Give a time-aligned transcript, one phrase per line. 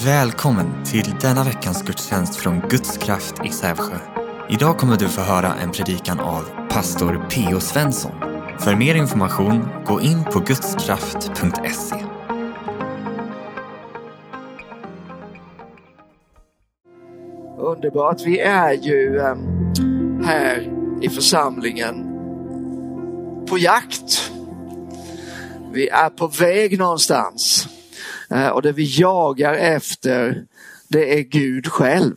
[0.00, 3.96] Välkommen till denna veckans gudstjänst från Guds kraft i Sävsjö.
[4.50, 7.60] Idag kommer du få höra en predikan av pastor P.O.
[7.60, 8.12] Svensson.
[8.58, 11.96] För mer information, gå in på gudskraft.se.
[17.58, 18.20] Underbart.
[18.26, 20.72] Vi är ju ehm, här
[21.02, 22.06] i församlingen
[23.48, 24.32] på jakt.
[25.72, 27.68] Vi är på väg någonstans.
[28.32, 30.44] Eh, och det vi jagar efter,
[30.88, 32.16] det är Gud själv.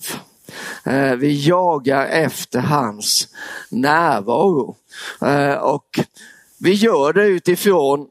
[0.84, 3.28] Eh, vi jagar efter hans
[3.70, 4.76] närvaro.
[5.22, 6.00] Eh, och
[6.58, 8.08] vi gör det utifrån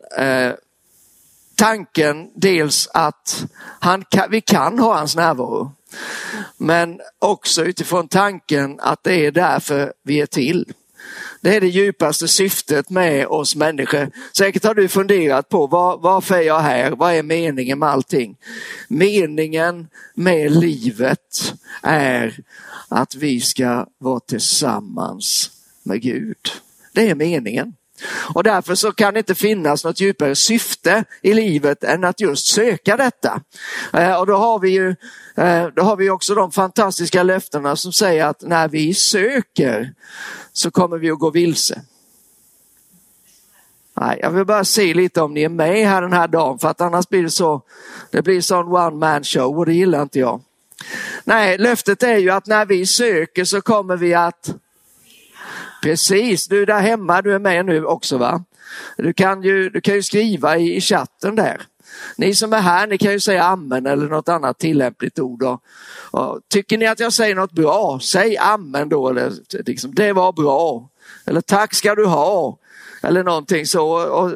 [1.55, 3.45] tanken dels att
[3.81, 5.73] han, vi kan ha hans närvaro.
[6.57, 10.73] Men också utifrån tanken att det är därför vi är till.
[11.45, 14.11] Det är det djupaste syftet med oss människor.
[14.37, 16.91] Säkert har du funderat på var, varför är jag här?
[16.91, 18.37] Vad är meningen med allting?
[18.89, 22.41] Meningen med livet är
[22.89, 25.51] att vi ska vara tillsammans
[25.83, 26.37] med Gud.
[26.93, 27.75] Det är meningen.
[28.35, 32.47] Och därför så kan det inte finnas något djupare syfte i livet än att just
[32.47, 33.41] söka detta.
[33.93, 34.89] Eh, och då har vi ju
[35.37, 39.93] eh, då har vi också de fantastiska löftena som säger att när vi söker
[40.53, 41.81] så kommer vi att gå vilse.
[44.01, 46.69] Nej, jag vill bara se lite om ni är med här den här dagen för
[46.69, 47.63] att annars blir det så,
[48.11, 50.41] det blir sån one man show och det gillar inte jag.
[51.25, 54.55] Nej, löftet är ju att när vi söker så kommer vi att
[55.83, 58.45] Precis, du där hemma, du är med nu också va?
[58.97, 61.63] Du kan ju, du kan ju skriva i, i chatten där.
[62.17, 65.43] Ni som är här, ni kan ju säga amen eller något annat tillämpligt ord.
[65.43, 65.63] Och,
[66.11, 69.09] och, tycker ni att jag säger något bra, säg amen då.
[69.09, 69.33] Eller,
[69.67, 70.89] liksom, det var bra.
[71.27, 72.59] Eller tack ska du ha.
[73.03, 73.87] Eller någonting så.
[74.13, 74.33] Och,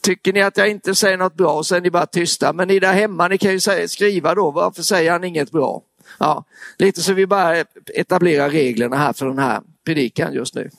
[0.00, 2.52] tycker ni att jag inte säger något bra så är ni bara tysta.
[2.52, 5.82] Men ni där hemma, ni kan ju säga, skriva då, varför säger han inget bra?
[6.18, 6.44] Ja,
[6.78, 7.56] lite så vi bara
[7.94, 10.70] etablerar reglerna här för den här predikan just nu.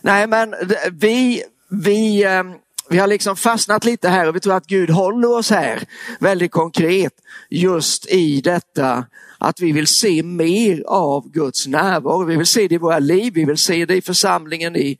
[0.00, 0.54] Nej men
[0.92, 2.52] vi, vi, ehm,
[2.88, 5.82] vi har liksom fastnat lite här och vi tror att Gud håller oss här
[6.20, 7.12] väldigt konkret
[7.50, 9.04] just i detta
[9.38, 12.24] att vi vill se mer av Guds närvaro.
[12.24, 14.98] Vi vill se det i våra liv, vi vill se det i församlingen, i,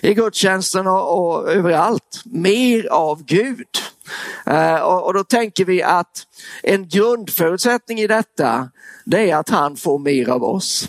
[0.00, 2.22] i gudstjänsten och, och överallt.
[2.24, 3.66] Mer av Gud.
[4.46, 6.26] Eh, och, då tänker vi att
[6.62, 8.68] en grundförutsättning i detta,
[9.04, 10.88] det är att han får mer av oss.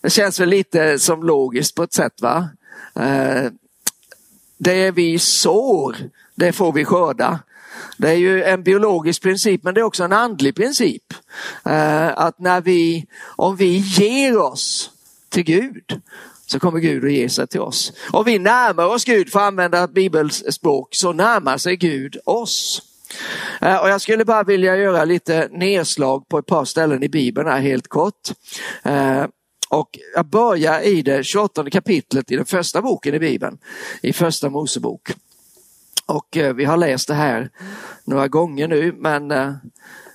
[0.00, 2.48] Det känns väl lite som logiskt på ett sätt va?
[2.94, 3.50] Eh,
[4.58, 5.96] det vi sår,
[6.34, 7.38] det får vi skörda.
[7.96, 11.14] Det är ju en biologisk princip men det är också en andlig princip.
[11.64, 13.06] Eh, att när vi,
[13.36, 14.90] om vi ger oss
[15.28, 16.00] till Gud
[16.52, 17.92] så kommer Gud att ge sig till oss.
[18.10, 22.82] Om vi närmar oss Gud, för att använda ett bibelspråk, så närmar sig Gud oss.
[23.60, 27.48] Eh, och jag skulle bara vilja göra lite nedslag på ett par ställen i Bibeln
[27.48, 28.30] här helt kort.
[28.82, 29.24] Eh,
[29.68, 33.58] och jag börjar i det 28 kapitlet i den första boken i Bibeln,
[34.02, 35.12] i första Mosebok.
[36.06, 37.50] Och eh, vi har läst det här
[38.04, 39.32] några gånger nu men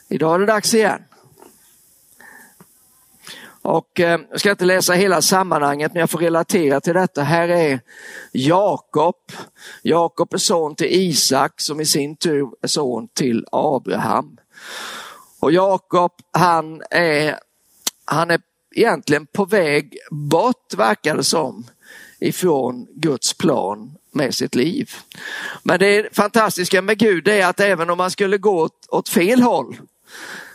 [0.09, 1.02] idag är det dags igen.
[3.67, 7.23] Och eh, jag ska inte läsa hela sammanhanget men jag får relatera till detta.
[7.23, 7.79] Här är
[8.31, 9.16] Jakob.
[9.81, 14.38] Jakob är son till Isak som i sin tur är son till Abraham.
[15.39, 17.39] Och Jakob han är,
[18.06, 18.41] han är
[18.75, 21.66] egentligen på väg bort, verkar det som,
[22.19, 24.91] ifrån Guds plan med sitt liv.
[25.63, 29.41] Men det fantastiska med Gud är att även om man skulle gå åt, åt fel
[29.41, 29.77] håll,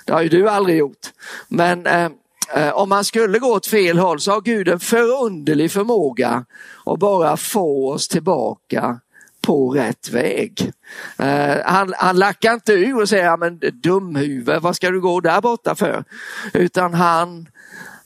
[0.06, 1.12] det har ju du aldrig gjort,
[1.48, 2.08] men eh
[2.54, 6.44] Eh, om man skulle gå åt fel håll så har Gud en förunderlig förmåga
[6.84, 9.00] att bara få oss tillbaka
[9.40, 10.72] på rätt väg.
[11.18, 15.40] Eh, han, han lackar inte ur och säger, men dumhuvud, vad ska du gå där
[15.40, 16.04] borta för?
[16.52, 17.48] Utan han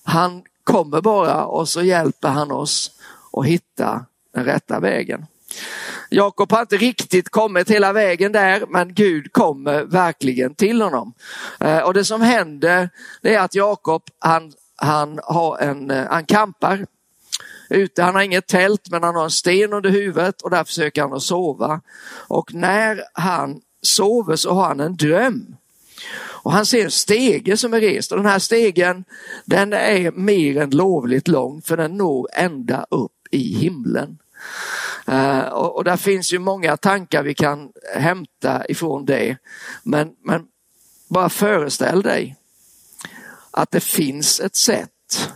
[0.06, 2.90] han kommer bara och så hjälper han oss
[3.32, 5.26] att hitta den rätta vägen.
[6.10, 11.12] Jakob har inte riktigt kommit hela vägen där men Gud kommer verkligen till honom.
[11.60, 12.90] Eh, och det som händer
[13.22, 16.86] det är att Jakob han, han, har en, eh, han kampar
[17.70, 18.02] ute.
[18.02, 21.12] Han har inget tält men han har en sten under huvudet och där försöker han
[21.12, 21.80] att sova.
[22.28, 25.56] Och när han sover så har han en dröm.
[26.46, 29.04] Och han ser en stege som är rest och den här stegen
[29.44, 34.18] den är mer än lovligt lång för den når ända upp i himlen.
[35.06, 39.36] Eh, och, och där finns ju många tankar vi kan hämta ifrån det.
[39.82, 40.46] Men, men
[41.08, 42.36] bara föreställ dig
[43.50, 45.30] att det finns ett sätt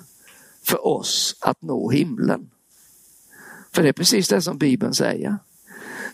[0.62, 2.50] för oss att nå himlen.
[3.72, 5.36] För det är precis det som Bibeln säger.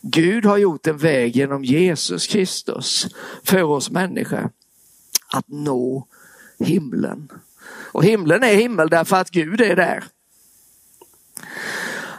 [0.02, 3.06] Gud har gjort en väg genom Jesus Kristus
[3.44, 4.50] för oss människor
[5.28, 6.06] att nå
[6.58, 7.28] himlen.
[7.68, 10.04] Och himlen är himmel därför att Gud är där.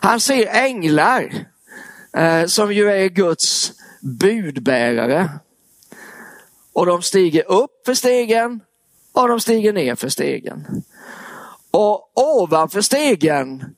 [0.08, 1.46] Han ser änglar
[2.14, 5.30] eh, som ju är Guds budbärare.
[6.74, 8.62] Och de stiger upp för stegen
[9.14, 10.84] och de stiger ner för stegen.
[11.72, 13.76] Och ovanför stegen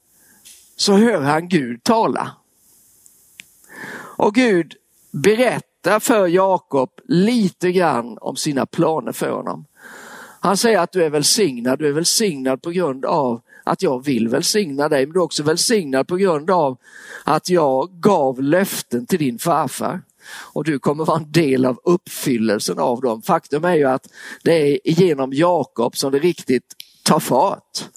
[0.76, 2.32] så hör han Gud tala.
[4.18, 4.76] Och Gud
[5.12, 9.66] berättar för Jakob lite grann om sina planer för honom.
[10.40, 14.28] Han säger att du är välsignad, du är välsignad på grund av att jag vill
[14.28, 16.78] välsigna dig, men du är också välsignad på grund av
[17.24, 20.02] att jag gav löften till din farfar.
[20.54, 23.22] Och du kommer vara en del av uppfyllelsen av dem.
[23.22, 24.08] Faktum är ju att
[24.44, 27.90] det är genom Jakob som det riktigt tar fart.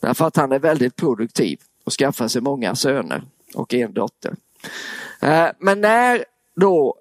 [0.00, 3.22] Därför att han är väldigt produktiv och skaffar sig många söner
[3.54, 4.34] och en dotter.
[5.20, 6.24] Eh, men när
[6.60, 6.94] då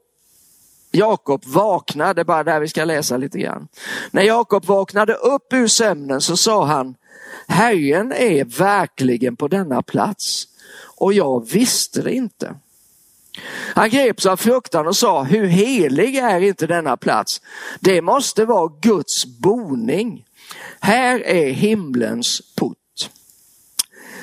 [0.91, 3.68] Jakob vaknade, det är bara där vi ska läsa lite grann.
[4.11, 6.95] När Jakob vaknade upp ur sömnen så sa han,
[7.47, 10.47] Herren är verkligen på denna plats
[10.97, 12.55] och jag visste det inte.
[13.75, 17.41] Han greps av fruktan och sa, hur helig är inte denna plats?
[17.79, 20.25] Det måste vara Guds boning.
[20.79, 22.77] Här är himlens port.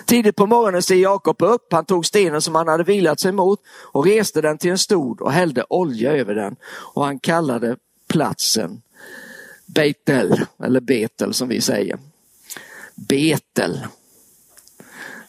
[0.07, 3.61] Tidigt på morgonen steg Jakob upp, han tog stenen som han hade vilat sig mot
[3.93, 6.57] och reste den till en stod och hällde olja över den.
[6.65, 7.77] Och han kallade
[8.09, 8.83] platsen
[9.67, 11.99] Betel, eller Betel som vi säger.
[13.09, 13.87] Betel,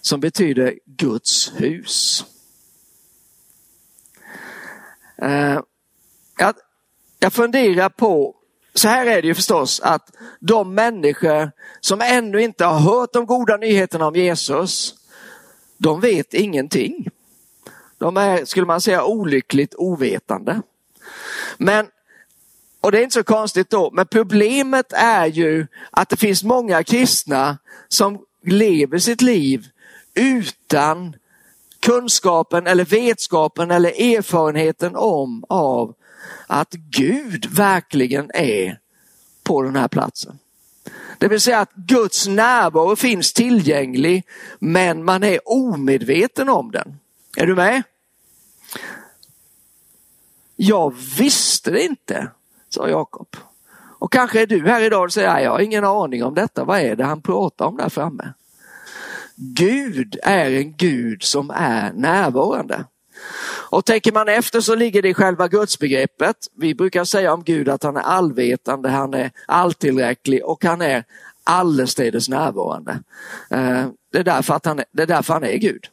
[0.02, 2.26] som betyder Guds hus.
[5.18, 5.60] Eh,
[6.38, 6.56] jag,
[7.20, 8.36] jag funderar på
[8.74, 13.26] så här är det ju förstås att de människor som ännu inte har hört de
[13.26, 14.96] goda nyheterna om Jesus,
[15.78, 17.10] de vet ingenting.
[17.98, 20.62] De är, skulle man säga, olyckligt ovetande.
[21.58, 21.88] Men,
[22.84, 26.84] och det är inte så konstigt då, men problemet är ju att det finns många
[26.84, 27.58] kristna
[27.88, 29.68] som lever sitt liv
[30.14, 31.16] utan
[31.80, 35.96] kunskapen eller vetskapen eller erfarenheten om av
[36.48, 38.80] att Gud verkligen är
[39.44, 40.40] på den här platsen.
[41.18, 44.24] Det vill säga att Guds närvaro finns tillgänglig
[44.60, 47.00] men man är omedveten om den.
[47.38, 47.84] Är du med?
[50.56, 52.28] Jag visste det inte,
[52.74, 53.28] sa Jakob.
[54.00, 56.64] Och kanske är du här idag och säger, jag har ingen aning om detta.
[56.64, 58.34] Vad är det han pratar om där framme?
[59.36, 62.86] Gud är en Gud som är närvarande.
[63.70, 66.38] Och tänker man efter så ligger det i själva gudsbegreppet.
[66.58, 71.04] Vi brukar säga om Gud att han är allvetande, han är alltillräcklig och han är
[71.44, 72.92] allestädes närvarande.
[73.50, 75.88] Eh, det är, därför att han är, det är därför han är Gud.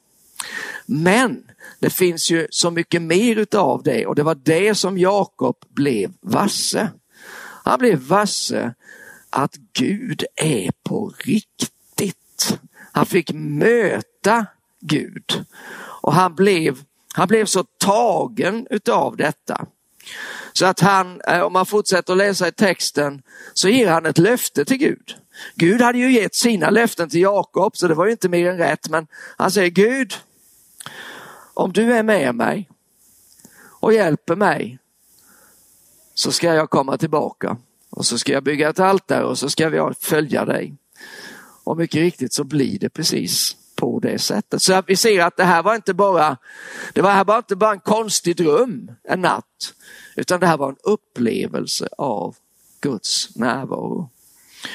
[0.87, 1.50] Men
[1.81, 6.13] det finns ju så mycket mer utav det och det var det som Jakob blev
[6.21, 6.89] varse.
[7.65, 8.75] Han blev varse
[9.31, 12.59] att Gud är på riktigt.
[12.93, 14.47] Han fick möta
[14.81, 15.45] Gud
[16.03, 16.79] och han blev
[17.15, 19.67] han blev så tagen utav detta.
[20.53, 23.23] Så att han, eh, om man fortsätter att läsa i texten,
[23.55, 25.17] så ger han ett löfte till Gud.
[25.55, 28.59] Gud hade ju gett sina löften till Jakob, så det var ju inte mer än
[28.59, 28.89] rätt.
[28.89, 29.07] Men
[29.37, 30.15] han säger Gud,
[31.61, 32.69] om du är med mig
[33.63, 34.79] och hjälper mig
[36.15, 37.57] så ska jag komma tillbaka
[37.91, 40.75] och så ska jag bygga ett altare och så ska jag följa dig.
[41.65, 44.63] Och mycket riktigt så blir det precis på det sättet.
[44.63, 46.37] Så vi ser att det här var inte bara,
[46.93, 49.75] det var här var inte bara en konstig dröm en natt,
[50.17, 52.37] utan det här var en upplevelse av
[52.81, 54.11] Guds närvaro.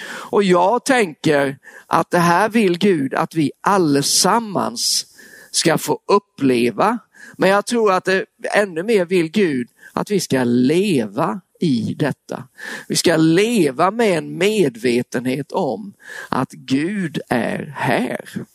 [0.07, 5.05] Och jag tänker att det här vill Gud att vi allesammans
[5.55, 6.99] ska få uppleva.
[7.37, 12.43] Men jag tror att det ännu mer vill Gud att vi ska leva i detta.
[12.87, 15.93] Vi ska leva med en medvetenhet om
[16.29, 18.45] att Gud är här.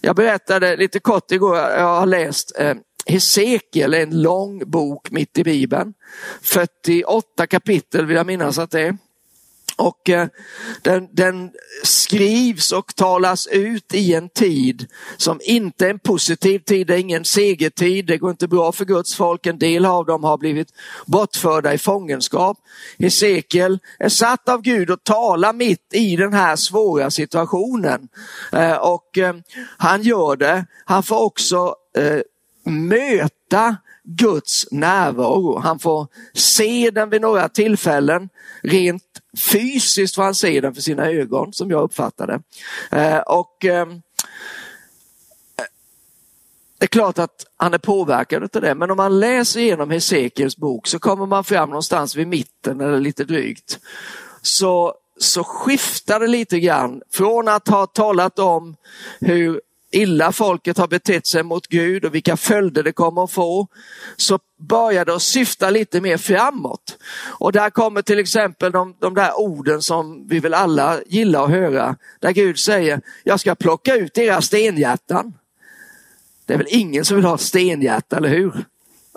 [0.00, 2.74] Jag berättade lite kort igår, jag har läst eh,
[3.06, 5.94] Hesekiel, en lång bok mitt i Bibeln.
[6.42, 8.96] 48 kapitel vill jag minnas att det är.
[9.76, 10.28] Och eh,
[10.82, 11.50] den, den,
[11.82, 16.98] skrivs och talas ut i en tid som inte är en positiv tid, det är
[16.98, 19.46] ingen segertid, det går inte bra för Guds folk.
[19.46, 20.68] En del av dem har blivit
[21.06, 22.58] bortförda i fångenskap.
[22.98, 28.08] Hesekiel är satt av Gud att tala mitt i den här svåra situationen.
[28.52, 29.34] Eh, och eh,
[29.78, 32.20] han gör det, han får också eh,
[32.72, 35.58] möta Guds närvaro.
[35.58, 38.28] Han får se den vid några tillfällen.
[38.62, 39.02] Rent
[39.36, 42.40] fysiskt får han se den för sina ögon som jag uppfattar det.
[42.98, 43.96] Eh, och ehm, eh,
[46.78, 50.56] det är klart att han är påverkad av det, men om man läser igenom Hesekiels
[50.56, 53.78] bok så kommer man fram någonstans vid mitten eller lite drygt.
[54.42, 58.76] Så, så skiftar det lite grann från att ha talat om
[59.20, 59.60] hur
[59.94, 63.66] illa folket har betett sig mot Gud och vilka följder det kommer att få,
[64.16, 66.98] så börjar det att syfta lite mer framåt.
[67.38, 71.50] Och där kommer till exempel de, de där orden som vi väl alla gillar att
[71.50, 75.34] höra, där Gud säger, jag ska plocka ut era stenhjärtan.
[76.46, 78.64] Det är väl ingen som vill ha ett stenhjärta, eller hur?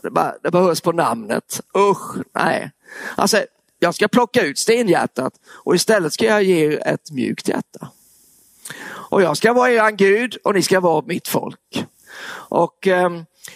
[0.04, 1.62] Det, bara, det behövs på namnet.
[1.78, 2.72] Usch, nej.
[3.16, 3.44] Alltså,
[3.80, 7.92] jag ska plocka ut stenhjärtat och istället ska jag ge er ett mjukt hjärta.
[9.10, 11.86] Och jag ska vara er Gud och ni ska vara mitt folk.
[12.50, 13.10] Och eh,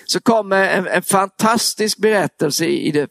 [0.06, 3.10] så kommer en, en, fantastisk berättelse i det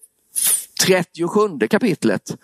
[0.87, 2.37] 37 kapitlet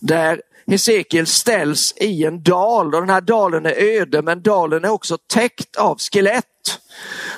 [0.00, 4.88] där Hesekiel ställs i en dal och den här dalen är öde men dalen är
[4.88, 6.44] också täckt av skelett.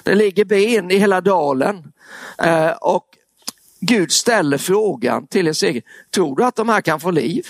[0.03, 1.93] Det ligger ben i hela dalen
[2.39, 3.07] eh, och
[3.81, 5.83] Gud ställer frågan till Hesekiel,
[6.15, 7.47] tror du att de här kan få liv?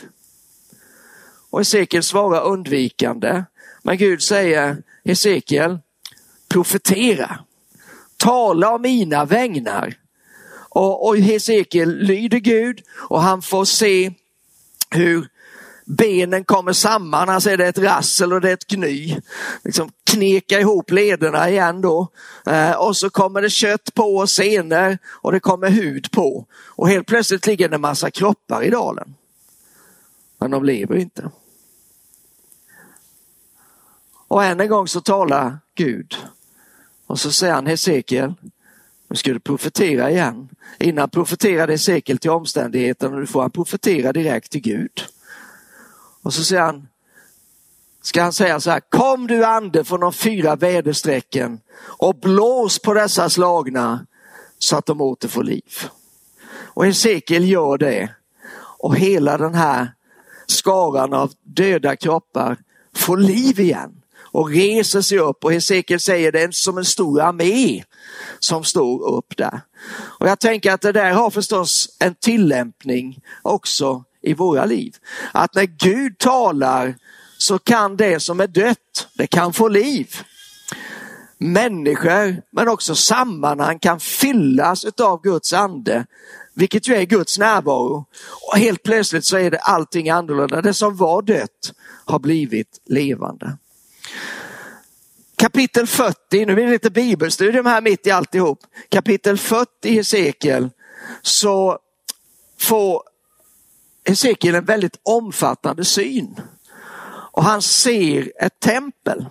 [1.51, 3.45] Och Hesekiel svarar undvikande.
[3.87, 5.79] Men Gud säger Hesekiel,
[6.49, 7.39] profetera,
[8.17, 9.95] tala om mina vägnar.
[10.69, 14.13] Och, och Hesekiel lyder Gud och han får se
[14.91, 15.29] hur
[15.85, 19.17] benen kommer samman, Han ser det är ett rassel och det är ett gny.
[19.65, 22.09] Liksom kneka ihop lederna igen då.
[22.47, 26.47] Eh, och så kommer det kött på och senor och det kommer hud på.
[26.53, 29.15] Och helt plötsligt ligger det en massa kroppar i dalen.
[30.39, 31.31] Men de lever inte.
[34.29, 36.17] Och än en gång så talar Gud.
[37.07, 38.35] Och så säger han Hesekiel,
[39.09, 40.49] nu ska du profetera igen.
[40.79, 45.03] Innan profeterade Hesekiel till omständigheten och nu får han profetera direkt till Gud.
[46.23, 46.89] Och så säger han,
[48.03, 52.95] ska han säga så här, kom du ande från de fyra väderstrecken och blås på
[52.95, 54.07] dessa slagna
[54.59, 55.89] så att de åter får liv.
[56.51, 58.11] Och Hesekiel gör det.
[58.79, 59.93] Och hela den här
[60.47, 62.59] skaran av döda kroppar
[62.95, 64.01] får liv igen
[64.35, 67.83] och reser sig upp och Hesekiel säger det är som en stor armé
[68.39, 69.61] som står upp där.
[69.95, 74.95] Och jag tänker att det där har förstås en tillämpning också i våra liv.
[75.33, 76.95] Att när Gud talar
[77.39, 80.17] så kan det som är dött, det kan få liv.
[81.39, 86.07] Människor men också sammanhang kan fyllas av Guds ande,
[86.55, 88.05] vilket ju är Guds närvaro.
[88.51, 90.63] Och helt plötsligt så är det allting annorlunda.
[90.63, 91.73] Det som var dött
[92.05, 93.59] har blivit levande.
[95.37, 98.59] Kapitel 40, nu blir det lite bibelstudium här mitt i alltihop.
[98.89, 100.71] Kapitel 40 i Hesekiel
[101.23, 101.79] så
[102.59, 103.03] får
[104.05, 106.41] Hesekiel en väldigt omfattande syn.
[107.33, 109.27] Och han ser ett tempel.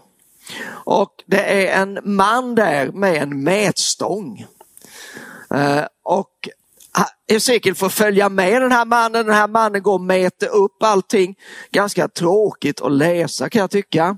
[0.66, 4.46] Och det är en man där med en mätstång.
[5.54, 6.50] Eh, och
[7.30, 9.26] Hesekiel får följa med den här mannen.
[9.26, 11.36] Den här mannen går och mäter upp allting.
[11.72, 14.18] Ganska tråkigt att läsa kan jag tycka.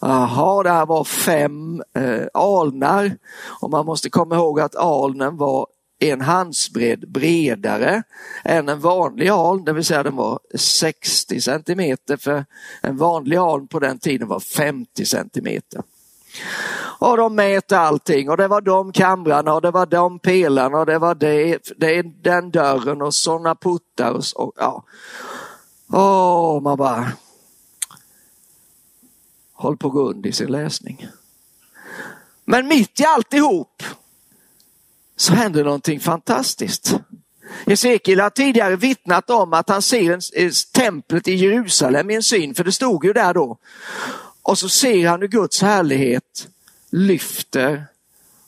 [0.00, 3.16] Jaha, det här var fem eh, alnar
[3.60, 5.66] och man måste komma ihåg att alnen var
[5.98, 8.02] en handsbredd bredare
[8.44, 12.44] än en vanlig aln, det vill säga den var 60 centimeter för
[12.82, 15.82] en vanlig aln på den tiden var 50 centimeter.
[16.98, 20.86] Och de mäter allting och det var de kamrarna och det var de pelarna och
[20.86, 24.12] det var det, det den dörren och sådana puttar.
[24.12, 24.84] Och, och, ja.
[25.92, 27.12] Åh, man bara
[29.52, 31.06] håll på att gå under i sin läsning.
[32.44, 33.82] Men mitt i alltihop
[35.16, 36.94] så händer någonting fantastiskt.
[37.66, 42.54] Hesekiel har tidigare vittnat om att han ser en, templet i Jerusalem i en syn,
[42.54, 43.58] för det stod ju där då.
[44.46, 46.48] Och så ser han hur Guds härlighet
[46.90, 47.86] lyfter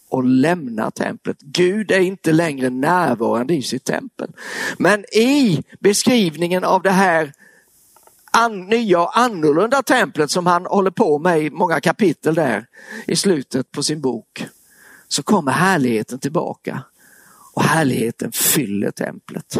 [0.09, 1.37] och lämnar templet.
[1.41, 4.31] Gud är inte längre närvarande i sitt tempel.
[4.79, 7.33] Men i beskrivningen av det här
[8.31, 12.67] an, nya och annorlunda templet som han håller på med i många kapitel där
[13.07, 14.47] i slutet på sin bok
[15.09, 16.83] så kommer härligheten tillbaka
[17.55, 19.59] och härligheten fyller templet.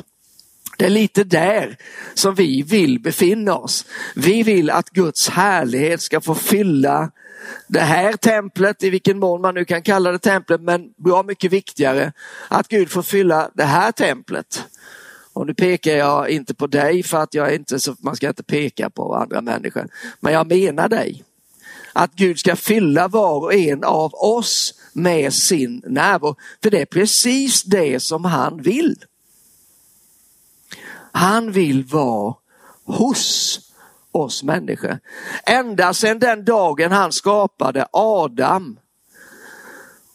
[0.79, 1.77] Det är lite där
[2.15, 3.85] som vi vill befinna oss.
[4.15, 7.11] Vi vill att Guds härlighet ska få fylla
[7.67, 11.53] det här templet, i vilken mån man nu kan kalla det templet, men bra mycket
[11.53, 12.13] viktigare
[12.49, 14.65] att Gud får fylla det här templet.
[15.33, 18.43] Och nu pekar jag inte på dig för att jag inte så, man ska inte
[18.43, 19.89] peka på andra människor.
[20.21, 21.25] Men jag menar dig.
[21.93, 26.37] Att Gud ska fylla var och en av oss med sin närvaro.
[26.63, 28.97] För det är precis det som han vill.
[31.19, 32.35] Han vill vara
[32.85, 33.61] hos
[34.13, 34.99] oss människor.
[35.47, 38.79] Ända sedan den dagen han skapade Adam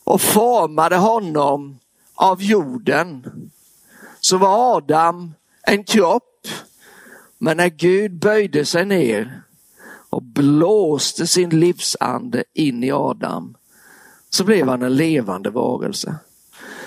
[0.04, 1.80] och formade honom
[2.16, 3.26] av jorden
[4.20, 6.48] så var Adam en kropp.
[7.38, 9.42] Men när Gud böjde sig ner
[10.10, 13.56] och blåste sin livsande in i Adam
[14.30, 16.16] så blev han en levande varelse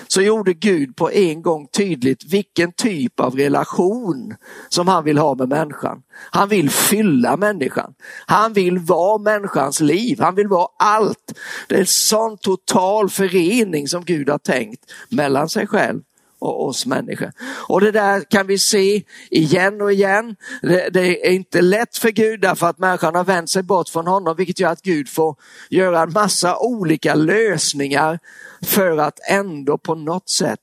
[0.07, 4.35] så gjorde Gud på en gång tydligt vilken typ av relation
[4.69, 6.01] som han vill ha med människan.
[6.31, 7.93] Han vill fylla människan.
[8.25, 10.19] Han vill vara människans liv.
[10.19, 11.33] Han vill vara allt.
[11.69, 16.01] Det är en sån total förening som Gud har tänkt mellan sig själv
[16.39, 17.31] och oss människor.
[17.67, 20.35] Och det där kan vi se igen och igen.
[20.61, 24.07] Det, det, är inte lätt för Gud därför att människan har vänt sig bort från
[24.07, 25.35] honom vilket gör att Gud får
[25.69, 28.19] göra en massa olika lösningar
[28.61, 30.59] för att ändå på något sätt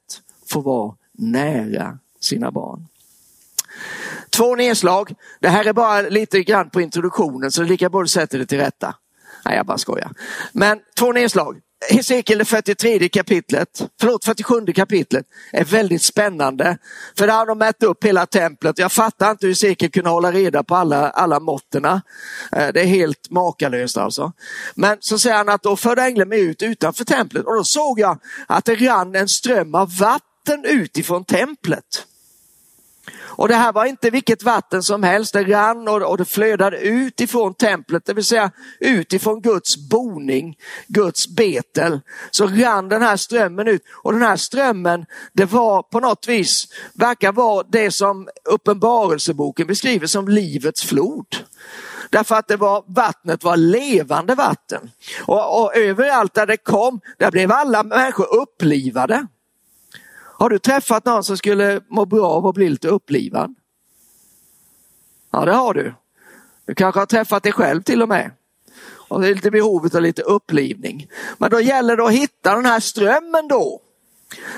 [0.47, 2.87] få vara nära sina barn.
[4.31, 5.15] Två nedslag.
[5.41, 8.39] Det här är bara lite grann på introduktionen så det är lika bra att sätta
[8.39, 8.95] det till rätta.
[9.45, 10.11] Nej, jag bara skojar.
[10.53, 11.61] Men två nedslag.
[11.91, 13.69] Hesekiel det 43 kapitlet,
[14.01, 16.79] förlåt 47 kapitlet är väldigt spännande.
[17.19, 18.79] För där har de mätt upp hela templet.
[18.79, 22.03] Jag fattar inte hur Hesekiel kunde hålla reda på alla, alla måtterna.
[22.53, 24.33] Eh, det är helt makalöst alltså.
[24.75, 28.01] Men så säger han att då förde ängeln mig ut utanför templet och då såg
[28.01, 32.07] jag att det rann en ström av vatten utifrån templet.
[33.37, 37.21] Och det här var inte vilket vatten som helst, det rann och, det flödade ut
[37.21, 40.57] ifrån templet, det vill säga utifrån Guds boning,
[40.87, 42.01] Guds betel.
[42.31, 46.69] Så rann den här strömmen ut och den här strömmen, det var på något vis,
[46.95, 51.27] verkar vara det som Uppenbarelseboken beskriver som livets flod.
[52.11, 54.91] Därför att det var, vattnet var levande vatten.
[55.27, 59.27] Och, och överallt där det kom, där blev alla människor upplivade.
[60.45, 63.55] Har du träffat någon som skulle må bra av att bli lite upplivad?
[65.31, 65.95] Ja, det har du.
[66.67, 68.31] Du kanske har träffat dig själv till och med.
[69.09, 71.09] Och det är lite behovet av lite upplivning.
[71.39, 73.81] Men då gäller det att hitta den här strömmen då.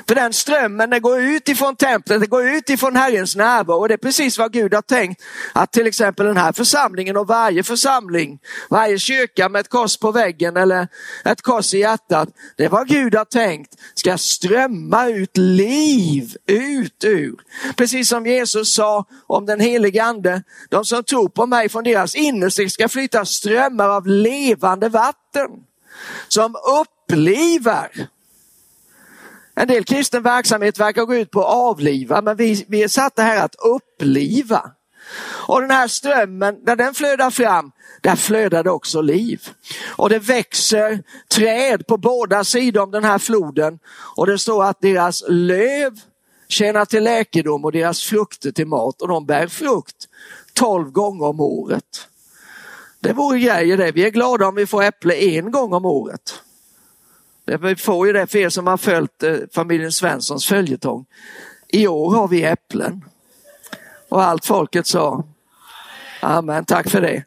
[0.08, 3.88] För den strömmen den går ut ifrån templet, den går ut ifrån Herrens närvaro och
[3.88, 7.62] det är precis vad Gud har tänkt att till exempel den här församlingen och varje
[7.62, 8.38] församling,
[8.70, 10.88] varje kyrka med ett kors på väggen eller
[11.24, 17.04] ett kors i hjärtat, det är vad Gud har tänkt ska strömma ut liv ut
[17.04, 17.34] ur.
[17.76, 22.14] Precis som Jesus sa om den helige ande, de som tror på mig från deras
[22.14, 25.50] innersta ska flytta strömmar av levande vatten
[26.28, 27.90] som upplivar
[29.60, 33.22] en del kristen verksamhet verkar gå ut på att avliva, men vi, vi är satta
[33.22, 34.70] här att uppliva.
[35.46, 39.48] Och den här strömmen, när den flödar fram, där flödar det också liv.
[39.96, 41.02] Och det växer
[41.34, 43.78] träd på båda sidor om den här floden
[44.16, 46.00] och det står att deras löv
[46.48, 50.08] tjänar till läkedom och deras frukter till mat och de bär frukt
[50.52, 52.08] tolv gånger om året.
[53.00, 53.92] Det vore grejer det.
[53.92, 56.42] Vi är glada om vi får äpple en gång om året.
[57.46, 61.06] Vi får ju det för er som har följt eh, familjen Svenssons följetong.
[61.68, 63.04] I år har vi äpplen.
[64.08, 65.24] Och allt folket sa
[66.20, 67.24] Amen, tack för det.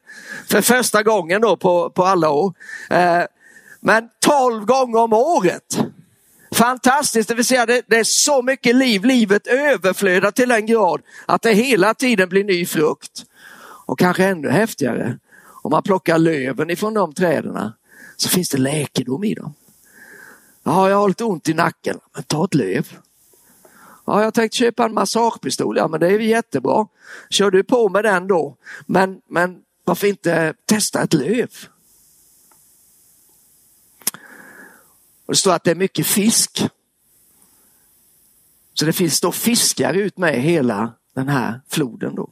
[0.47, 2.53] För första gången då på, på alla år.
[2.89, 3.23] Eh,
[3.79, 5.79] men tolv gånger om året.
[6.51, 11.01] Fantastiskt, det vill säga det, det, är så mycket liv, livet överflödar till en grad
[11.25, 13.25] att det hela tiden blir ny frukt.
[13.85, 15.17] Och kanske ännu häftigare,
[15.61, 17.71] om man plockar löven ifrån de träden
[18.17, 19.53] så finns det läkedom i dem.
[20.63, 21.99] Ja, jag har lite ont i nacken.
[22.13, 22.97] Men ta ett löv.
[24.05, 25.77] Ja, jag tänkte köpa en massagepistol.
[25.77, 26.87] Ja, men det är jättebra.
[27.29, 28.57] Kör du på med den då.
[28.85, 31.49] Men, men varför inte testa ett löv?
[35.25, 36.69] Och det står att det är mycket fisk.
[38.73, 42.29] Så det finns då fiskar ut med hela den här floden då.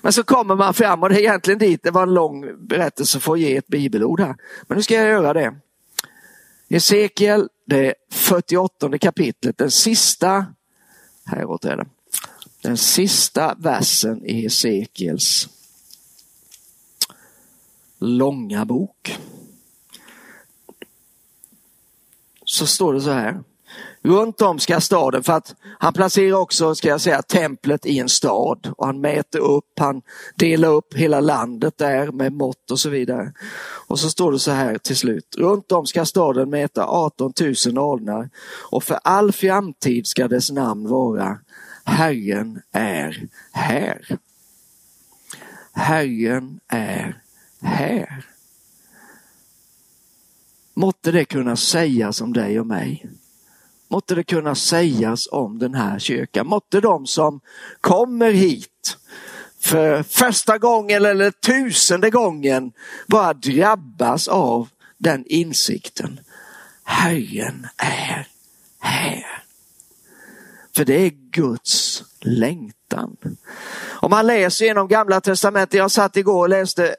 [0.00, 3.20] Men så kommer man fram och det är egentligen dit, det var en lång berättelse
[3.20, 4.36] för att ge ett bibelord här.
[4.62, 5.54] Men nu ska jag göra det.
[6.70, 10.46] Hesekiel, det 48 kapitlet, den sista,
[11.24, 11.86] häråt är det,
[12.62, 15.48] den sista versen i Hesekiels
[17.98, 19.18] långa bok.
[22.44, 23.42] Så står det så här.
[24.02, 28.08] Runt om ska staden, för att han placerar också, ska jag säga, templet i en
[28.08, 30.02] stad och han mäter upp, han
[30.34, 33.32] delar upp hela landet där med mått och så vidare.
[33.86, 35.36] Och så står det så här till slut.
[35.38, 37.32] Runt om ska staden mäta 18
[37.66, 38.30] 000 alnar
[38.70, 41.38] och för all framtid ska dess namn vara
[41.84, 44.18] Herren är här.
[45.72, 47.22] Herren är
[47.60, 48.24] här.
[50.74, 53.10] Måtte det kunna sägas om dig och mig.
[53.90, 56.46] Måtte det kunna sägas om den här kyrkan.
[56.46, 57.40] Måtte de som
[57.80, 58.96] kommer hit
[59.60, 62.72] för första gången eller tusende gången
[63.06, 66.20] bara drabbas av den insikten.
[66.84, 68.28] Herren är
[68.80, 69.42] här.
[70.76, 73.16] För det är Guds längtan.
[74.00, 76.96] Om man läser genom gamla testamentet, jag satt igår och läste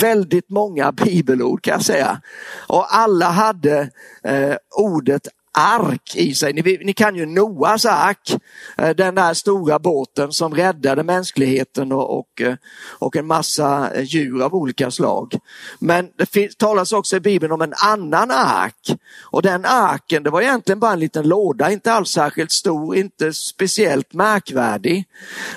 [0.00, 2.20] väldigt många bibelord kan jag säga.
[2.66, 3.90] Och alla hade
[4.22, 6.52] eh, ordet ark i sig.
[6.52, 8.30] Ni, ni, kan ju Noas ark,
[8.78, 12.54] eh, den där stora båten som räddade mänskligheten och, och, eh,
[12.98, 15.38] och en massa eh, djur av olika slag.
[15.78, 18.98] Men det finns, talas också i Bibeln om en annan ark.
[19.22, 23.32] Och den arken, det var egentligen bara en liten låda, inte alls särskilt stor, inte
[23.32, 25.04] speciellt märkvärdig.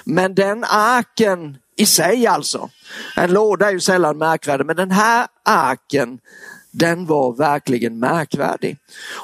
[0.03, 2.69] Men den arken i sig alltså,
[3.15, 6.19] en låda är ju sällan märkvärdig, men den här arken
[6.77, 8.77] den var verkligen märkvärdig.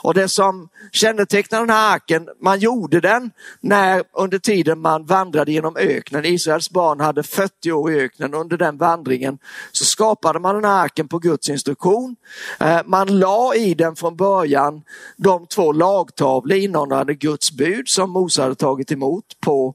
[0.03, 5.51] Och det som kännetecknar den här arken, man gjorde den när under tiden man vandrade
[5.51, 6.25] genom öknen.
[6.25, 8.33] Israels barn hade 40 år i öknen.
[8.33, 9.37] Under den vandringen
[9.71, 12.15] så skapade man den här arken på Guds instruktion.
[12.59, 14.81] Eh, man la i den från början
[15.17, 19.73] de två lagtavlor innehållande Guds bud som Mose hade tagit emot på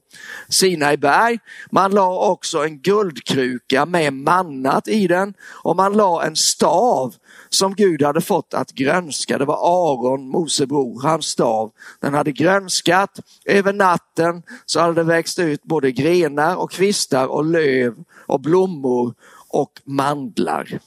[0.49, 1.39] Sinai berg.
[1.71, 7.15] Man la också en guldkruka med mannat i den och man la en stav
[7.49, 9.37] som Gud hade fått att grönska.
[9.37, 11.71] Det var Aron, Mose bror, hans stav.
[11.99, 13.19] Den hade grönskat.
[13.45, 19.13] Över natten så hade det växt ut både grenar och kvistar och löv och blommor
[19.49, 20.79] och mandlar.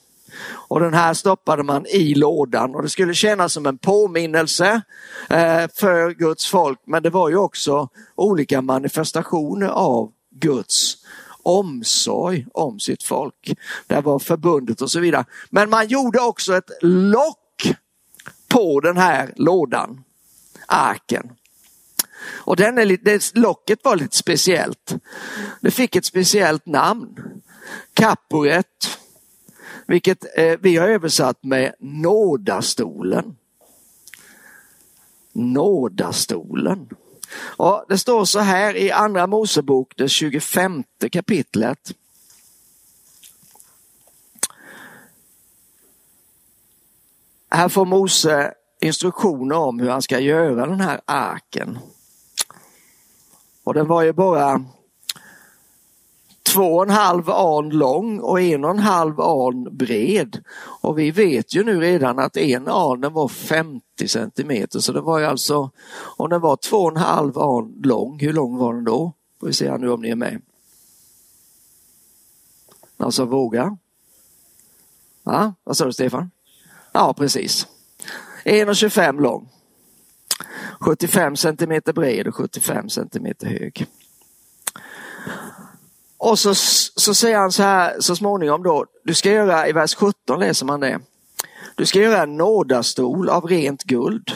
[0.52, 4.82] Och den här stoppade man i lådan och det skulle kännas som en påminnelse
[5.30, 6.78] eh, för Guds folk.
[6.86, 10.96] Men det var ju också olika manifestationer av Guds
[11.42, 13.58] omsorg om sitt folk.
[13.86, 15.24] Det var förbundet och så vidare.
[15.50, 17.72] Men man gjorde också ett lock
[18.48, 20.04] på den här lådan,
[20.66, 21.32] arken.
[22.24, 24.94] Och den är det, locket var lite speciellt.
[25.60, 27.42] Det fick ett speciellt namn.
[27.94, 28.98] Kaporet,
[29.86, 33.36] vilket eh, vi har översatt med nådastolen.
[35.32, 36.88] Nådastolen.
[37.38, 41.92] Och det står så här i Andra Mosebok, det 25 kapitlet.
[47.50, 51.78] Här får Mose instruktioner om hur han ska göra den här arken.
[53.64, 54.64] Och den var ju bara
[56.52, 60.44] två och en halv an lång och en och en halv an bred.
[60.56, 65.00] Och vi vet ju nu redan att en an den var 50 centimeter så det
[65.00, 65.70] var ju alltså,
[66.16, 69.12] om den var två och en halv an lång, hur lång var den då?
[69.40, 70.42] Får vi se här nu om ni är med.
[72.96, 73.76] Alltså våga.
[75.24, 76.30] Ja, vad sa du Stefan?
[76.92, 77.66] Ja, precis.
[78.44, 79.48] 1,25 lång.
[80.80, 83.86] 75 centimeter bred och 75 centimeter hög.
[86.22, 89.94] Och så, så säger han så här så småningom då, du ska göra, i vers
[89.94, 91.00] 17 läser man det.
[91.74, 94.32] Du ska göra en nådastol av rent guld.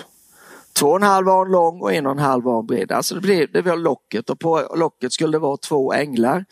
[0.73, 2.92] Två och en halv arm lång och en och en halv arm bred.
[2.92, 6.44] Alltså det, blev, det var locket och på locket skulle det vara två änglar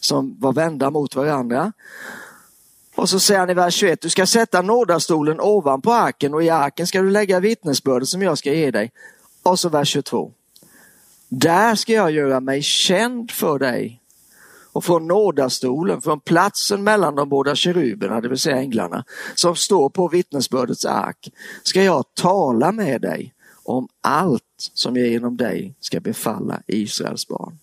[0.00, 1.72] som var vända mot varandra.
[2.96, 6.50] Och så säger han i vers 21, du ska sätta nådastolen ovanpå arken och i
[6.50, 8.92] arken ska du lägga vittnesbördet som jag ska ge dig.
[9.42, 10.32] Och så vers 22.
[11.28, 14.02] Där ska jag göra mig känd för dig
[14.76, 19.90] och från nådastolen, från platsen mellan de båda keruberna, det vill säga änglarna, som står
[19.90, 23.34] på vittnesbördets ark, ska jag tala med dig
[23.64, 24.42] om allt
[24.74, 27.58] som jag genom dig ska befalla Israels barn.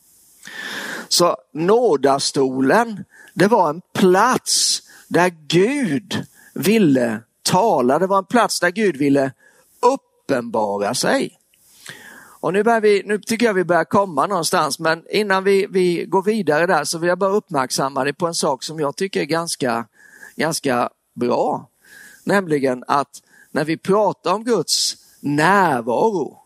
[1.08, 7.99] Så nådastolen, det var en plats där Gud ville tala.
[7.99, 9.32] Det var en plats där Gud ville
[9.82, 11.38] uppenbara sig.
[12.44, 16.24] Och nu, vi, nu tycker jag vi börjar komma någonstans, men innan vi, vi går
[16.24, 19.26] vidare där så vill jag bara uppmärksamma dig på en sak som jag tycker är
[19.26, 19.86] ganska,
[20.36, 21.70] ganska bra.
[22.24, 23.10] Nämligen att
[23.52, 26.38] när vi pratar om Guds närvaro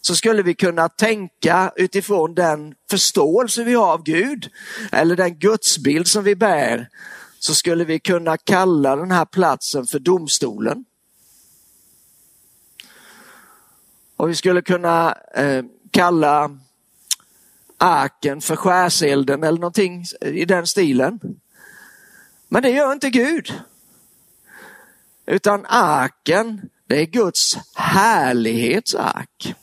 [0.00, 4.50] så skulle vi kunna tänka utifrån den förståelse vi har av Gud
[4.92, 6.88] eller den gudsbild som vi bär
[7.38, 10.84] så skulle vi kunna kalla den här platsen för domstolen.
[14.16, 16.50] Och vi skulle kunna eh, kalla
[17.78, 21.20] arken för skärselden eller någonting i den stilen.
[22.48, 23.52] Men det gör inte Gud.
[25.26, 29.54] Utan arken, det är Guds härlighetsark.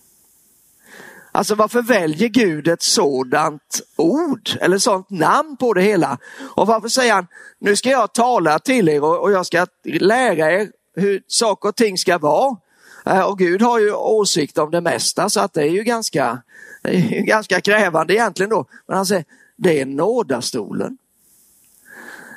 [1.32, 6.18] Alltså varför väljer Gud ett sådant ord eller sådant namn på det hela?
[6.56, 7.28] Och varför säger han,
[7.60, 11.98] nu ska jag tala till er och jag ska lära er hur saker och ting
[11.98, 12.58] ska vara.
[13.06, 16.42] Eh, och Gud har ju åsikt om det mesta så att det är ju ganska,
[16.84, 18.66] är ju ganska krävande egentligen då.
[18.88, 20.98] Men han säger, det är nådastolen.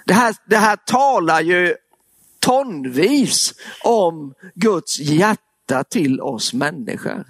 [0.07, 1.75] Det här, det här talar ju
[2.39, 7.25] tonvis om Guds hjärta hjärta till oss människor.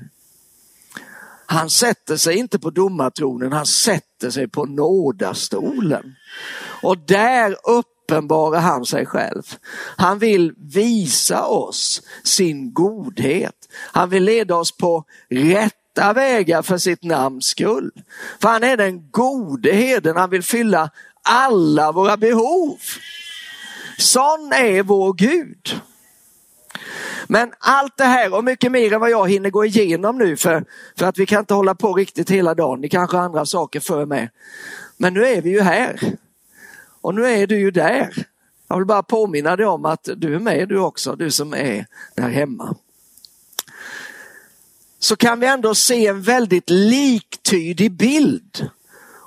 [1.46, 6.14] Han sätter sig inte på domartronen, han sätter sig på nådastolen.
[6.82, 7.68] Och där
[8.06, 9.42] uppenbarar han sig själv.
[9.96, 13.54] Han vill visa oss sin godhet.
[13.92, 17.90] Han vill leda oss på rätta vägar för sitt namns skull.
[18.40, 20.90] För han är den gode herden, han vill fylla
[21.22, 22.78] alla våra behov.
[23.98, 25.80] Sån är vår Gud.
[27.26, 30.64] Men allt det här och mycket mer än vad jag hinner gå igenom nu för,
[30.98, 32.80] för att vi kan inte hålla på riktigt hela dagen.
[32.80, 34.30] Det kanske är andra saker för mig.
[34.96, 36.16] Men nu är vi ju här.
[37.06, 38.26] Och nu är du ju där.
[38.68, 41.86] Jag vill bara påminna dig om att du är med du också, du som är
[42.14, 42.76] där hemma.
[44.98, 48.70] Så kan vi ändå se en väldigt liktydig bild.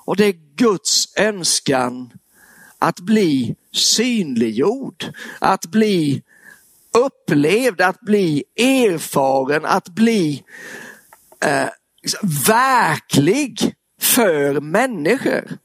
[0.05, 2.13] Och det är Guds önskan
[2.79, 6.23] att bli synliggjord, att bli
[6.91, 10.43] upplevd, att bli erfaren, att bli
[11.45, 11.69] eh,
[12.01, 15.57] liksom verklig för människor.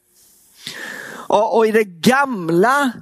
[1.29, 2.93] Och, och, i det gamla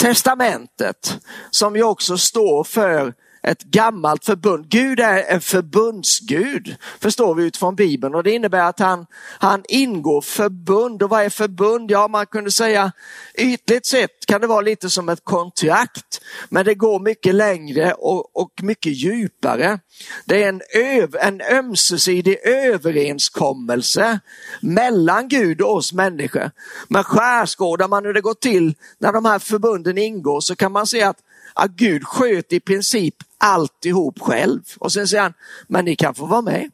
[0.00, 1.18] testamentet
[1.50, 4.68] som ju också står för ett gammalt förbund.
[4.68, 8.14] Gud är en förbundsgud, förstår vi utifrån Bibeln.
[8.14, 9.06] Och det innebär att han,
[9.38, 11.02] han ingår förbund.
[11.02, 11.90] Och vad är förbund?
[11.90, 12.92] Ja, man kunde säga
[13.34, 16.20] ytligt sett kan det vara lite som ett kontrakt.
[16.48, 19.78] Men det går mycket längre och, och mycket djupare.
[20.24, 24.20] Det är en, öv, en ömsesidig överenskommelse
[24.60, 26.50] mellan Gud och oss människor.
[26.88, 30.86] Men skärskådar man hur det går till när de här förbunden ingår så kan man
[30.86, 31.16] se att
[31.54, 34.60] att Gud sköt i princip alltihop själv.
[34.78, 35.34] Och sen säger han,
[35.66, 36.70] men ni kan få vara med.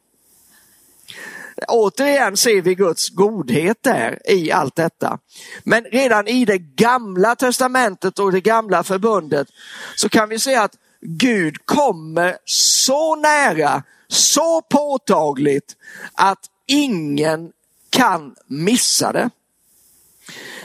[1.68, 5.18] Återigen ser vi Guds godhet där i allt detta.
[5.64, 9.48] Men redan i det gamla testamentet och det gamla förbundet
[9.96, 15.76] så kan vi se att Gud kommer så nära, så påtagligt
[16.12, 17.52] att ingen
[17.90, 19.30] kan missa det.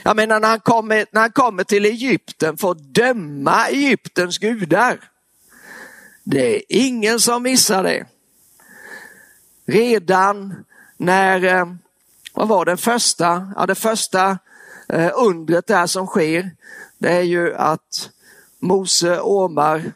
[0.02, 5.00] Jag menar när han kommer, när han kommer till Egypten för att döma Egyptens gudar.
[6.24, 8.06] Det är ingen som missar det.
[9.66, 10.64] Redan
[10.96, 11.66] när, eh,
[12.34, 14.38] vad var det första, ja, det första
[14.88, 16.50] eh, undret där som sker,
[16.98, 18.10] det är ju att
[18.58, 19.92] Mose ormar,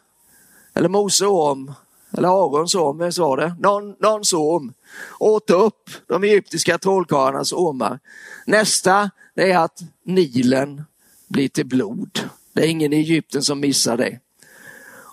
[0.74, 1.72] eller Mose orm,
[2.12, 3.56] eller Arons orm, vem var det?
[3.58, 4.72] Någon, någons orm,
[5.18, 8.00] åt upp de egyptiska trollkarlarnas ormar.
[8.46, 10.82] Nästa det är att Nilen
[11.28, 12.20] blir till blod.
[12.52, 14.20] Det är ingen i Egypten som missar det.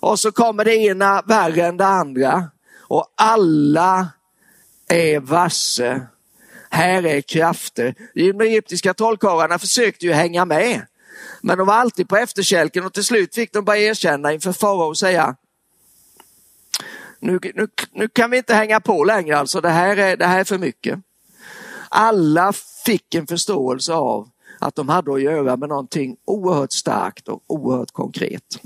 [0.06, 2.44] Och så kommer det ena värre än det andra
[2.82, 4.08] och alla
[4.90, 6.02] är varse.
[6.70, 7.96] Här är krafter.
[8.14, 10.82] De egyptiska trollkarlarna försökte ju hänga med.
[11.42, 14.88] Men de var alltid på efterkälken och till slut fick de bara erkänna inför farao
[14.88, 15.36] och säga
[17.20, 20.40] nu, nu, nu kan vi inte hänga på längre alltså, det här är, det här
[20.40, 21.00] är för mycket.
[21.90, 22.54] Alla
[22.86, 27.92] fick en förståelse av att de hade att göra med någonting oerhört starkt och oerhört
[27.92, 28.60] konkret.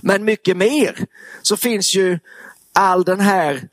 [0.00, 1.06] Men mycket mer
[1.42, 2.18] så finns ju
[2.72, 3.68] all den här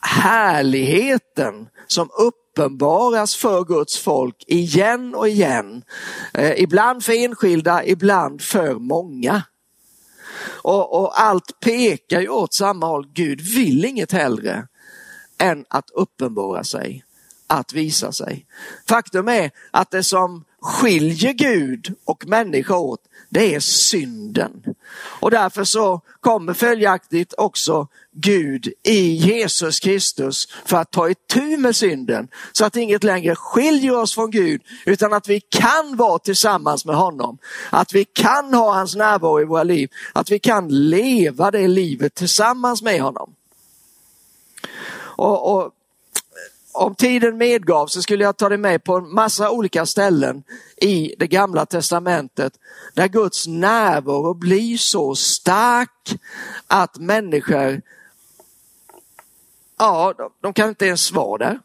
[0.00, 5.84] härligheten som uppenbaras för Guds folk igen och igen.
[6.34, 9.42] Eh, ibland för enskilda, ibland för många.
[10.44, 13.08] Och, och, allt pekar ju åt samma håll.
[13.12, 14.68] Gud vill inget hellre
[15.38, 17.04] än att uppenbara sig
[17.46, 18.46] att visa sig.
[18.88, 24.62] Faktum är att det som skiljer Gud och människa åt, det är synden.
[24.94, 31.76] Och därför så kommer följaktigt också Gud i Jesus Kristus för att ta itu med
[31.76, 32.28] synden.
[32.52, 36.96] Så att inget längre skiljer oss från Gud utan att vi kan vara tillsammans med
[36.96, 37.38] honom.
[37.70, 39.90] Att vi kan ha hans närvaro i våra liv.
[40.12, 43.34] Att vi kan leva det livet tillsammans med honom.
[44.94, 45.72] Och, och
[46.72, 50.42] om tiden medgav så skulle jag ta dig med på en massa olika ställen
[50.76, 52.52] i det gamla testamentet
[52.94, 56.20] där Guds närvaro blir så stark
[56.66, 57.82] att människor,
[59.78, 61.58] ja, de kan inte ens vara där.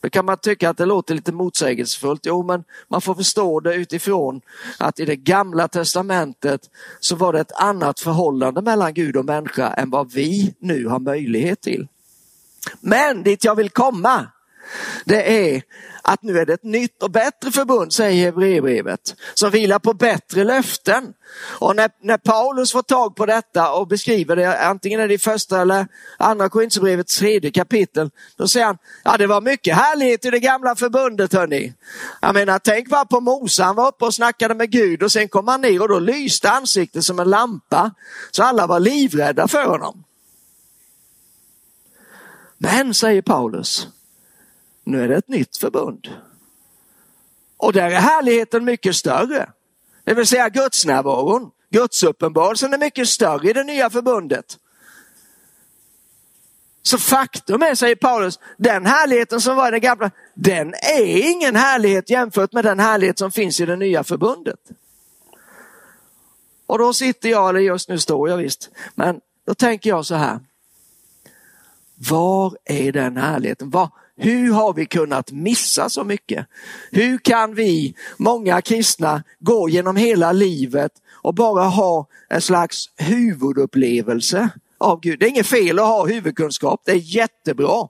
[0.00, 2.26] Då kan man tycka att det låter lite motsägelsefullt.
[2.26, 4.40] Jo, men man får förstå det utifrån
[4.78, 6.60] att i det gamla testamentet
[7.00, 10.98] så var det ett annat förhållande mellan Gud och människa än vad vi nu har
[10.98, 11.88] möjlighet till.
[12.80, 14.26] Men dit jag vill komma,
[15.04, 15.62] det är
[16.02, 20.44] att nu är det ett nytt och bättre förbund, säger Hebreerbrevet, som vilar på bättre
[20.44, 21.12] löften.
[21.58, 25.18] Och när, när Paulus får tag på detta och beskriver det, antingen är det i
[25.18, 25.86] första eller
[26.18, 30.76] andra korintierbrevets tredje kapitel, då säger han, ja det var mycket härlighet i det gamla
[30.76, 31.72] förbundet hörni.
[32.20, 35.28] Jag menar, tänk bara på Mose, han var uppe och snackade med Gud och sen
[35.28, 37.90] kom han ner och då lyste ansiktet som en lampa.
[38.30, 40.04] Så alla var livrädda för honom.
[42.58, 43.88] Men, säger Paulus,
[44.84, 46.08] nu är det ett nytt förbund.
[47.56, 49.52] Och där är härligheten mycket större.
[50.04, 54.58] Det vill säga gudsnärvaron, gudsuppenbarelsen är mycket större i det nya förbundet.
[56.82, 61.56] Så faktum är, säger Paulus, den härligheten som var i det gamla, den är ingen
[61.56, 64.60] härlighet jämfört med den härlighet som finns i det nya förbundet.
[66.66, 70.14] Och då sitter jag, eller just nu står jag visst, men då tänker jag så
[70.14, 70.40] här.
[71.98, 73.70] Var är den härligheten?
[73.70, 76.46] Var, hur har vi kunnat missa så mycket?
[76.90, 84.48] Hur kan vi, många kristna, gå genom hela livet och bara ha en slags huvudupplevelse
[84.78, 85.18] av Gud?
[85.18, 87.88] Det är inget fel att ha huvudkunskap, det är jättebra.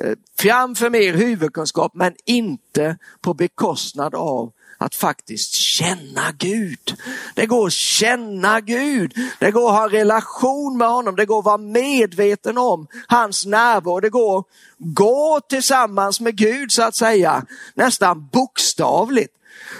[0.00, 6.96] Eh, framför mer huvudkunskap men inte på bekostnad av att faktiskt känna Gud.
[7.34, 9.14] Det går att känna Gud.
[9.38, 11.16] Det går att ha en relation med honom.
[11.16, 14.00] Det går att vara medveten om hans närvaro.
[14.00, 14.46] Det går att
[14.78, 19.34] gå tillsammans med Gud så att säga, nästan bokstavligt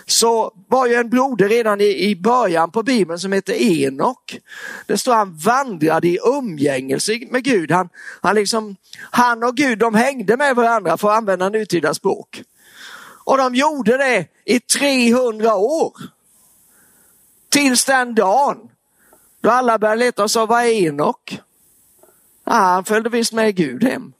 [0.07, 4.39] så var ju en broder redan i, början på Bibeln som hette Enok.
[4.87, 7.71] Det står han vandrade i umgängelse med Gud.
[7.71, 7.89] Han,
[8.23, 12.43] han, liksom, han och Gud de hängde med varandra för att använda nutida språk.
[13.29, 15.93] Och de gjorde det i 300 år.
[17.49, 18.71] Tills den dagen
[19.41, 21.41] då alla började leta och sa, vad är Enok?
[22.45, 24.13] Ja, han följde visst med Gud hem.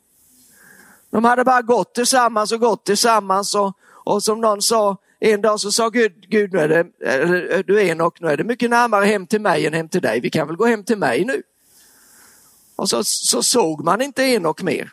[1.11, 5.61] De hade bara gått tillsammans och gått tillsammans och, och som någon sa, en dag
[5.61, 9.05] så sa Gud, Gud nu är det, eller, du Enok, nu är det mycket närmare
[9.05, 10.21] hem till mig än hem till dig.
[10.21, 11.43] Vi kan väl gå hem till mig nu.
[12.77, 14.93] Och så, så såg man inte Enok mer.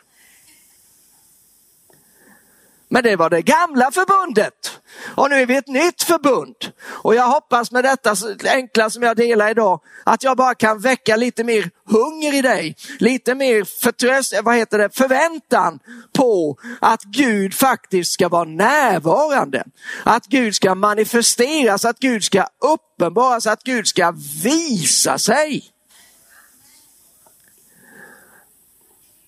[2.96, 4.80] Men det var det gamla förbundet.
[5.14, 6.56] Och nu är vi ett nytt förbund.
[6.84, 11.16] Och jag hoppas med detta enkla som jag delar idag att jag bara kan väcka
[11.16, 12.76] lite mer hunger i dig.
[12.98, 15.78] Lite mer förtröst, eh, vad heter det, förväntan
[16.12, 19.64] på att Gud faktiskt ska vara närvarande.
[20.04, 25.64] Att Gud ska manifesteras, att Gud ska uppenbaras, att Gud ska visa sig.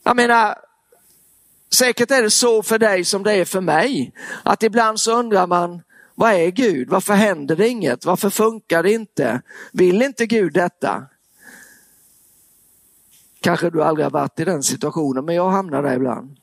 [0.04, 0.67] Jag menar,
[1.70, 4.12] Säkert är det så för dig som det är för mig.
[4.42, 5.82] Att ibland så undrar man,
[6.14, 6.88] vad är Gud?
[6.88, 8.04] Varför händer det inget?
[8.04, 9.42] Varför funkar det inte?
[9.72, 11.06] Vill inte Gud detta?
[13.40, 16.36] Kanske du aldrig har varit i den situationen, men jag hamnar där ibland.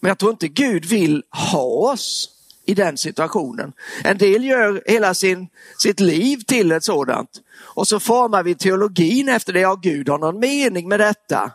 [0.00, 2.35] Men jag tror inte Gud vill ha oss
[2.66, 3.72] i den situationen.
[4.04, 5.48] En del gör hela sin,
[5.78, 7.30] sitt liv till ett sådant.
[7.58, 9.60] Och så formar vi teologin efter det.
[9.60, 11.50] Ja, Gud har någon mening med detta.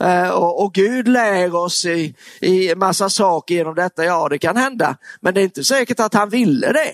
[0.00, 4.04] Eh, och, och, Gud lär oss i, i massa saker genom detta.
[4.04, 4.96] Ja, det kan hända.
[5.20, 6.92] Men det är inte säkert att han ville det.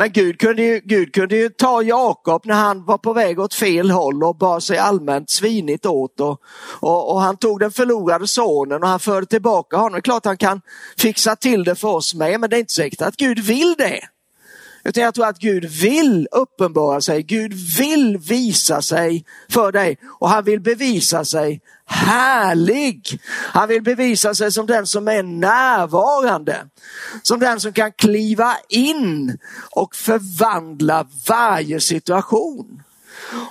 [0.00, 3.54] Men Gud kunde, ju, Gud kunde ju ta Jakob när han var på väg åt
[3.54, 6.20] fel håll och bar sig allmänt svinigt åt.
[6.20, 6.40] Och,
[6.80, 9.92] och, och, han tog den förlorade sonen och han förde tillbaka honom.
[9.92, 10.60] Det är klart han kan
[10.98, 14.00] fixa till det för oss med, men det är inte säkert att Gud vill det.
[14.84, 17.22] Utan jag tror att Gud vill uppenbara sig.
[17.22, 23.20] Gud vill visa sig för dig och han vill bevisa sig härlig.
[23.28, 26.56] Han vill bevisa sig som den som är närvarande.
[27.22, 29.38] Som den som kan kliva in
[29.70, 32.82] och förvandla varje situation.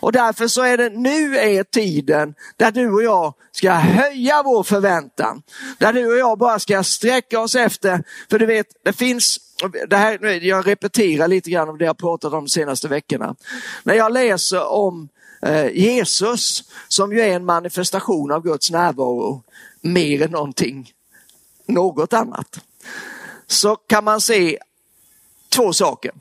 [0.02, 4.64] Och därför så är det nu är tiden där du och jag ska höja vår
[4.64, 5.42] förväntan.
[5.78, 9.40] Där du och jag bara ska sträcka oss efter, för du vet, det finns
[9.88, 13.36] det här, jag repeterar lite grann om det jag pratat om de senaste veckorna.
[13.84, 15.10] När jag läser om
[15.42, 19.44] eh, Jesus, som ju är en manifestation av Guds närvaro,
[19.82, 20.92] mer än någonting,
[21.66, 22.60] något annat,
[23.48, 24.58] så kan man se
[25.50, 26.12] två saker.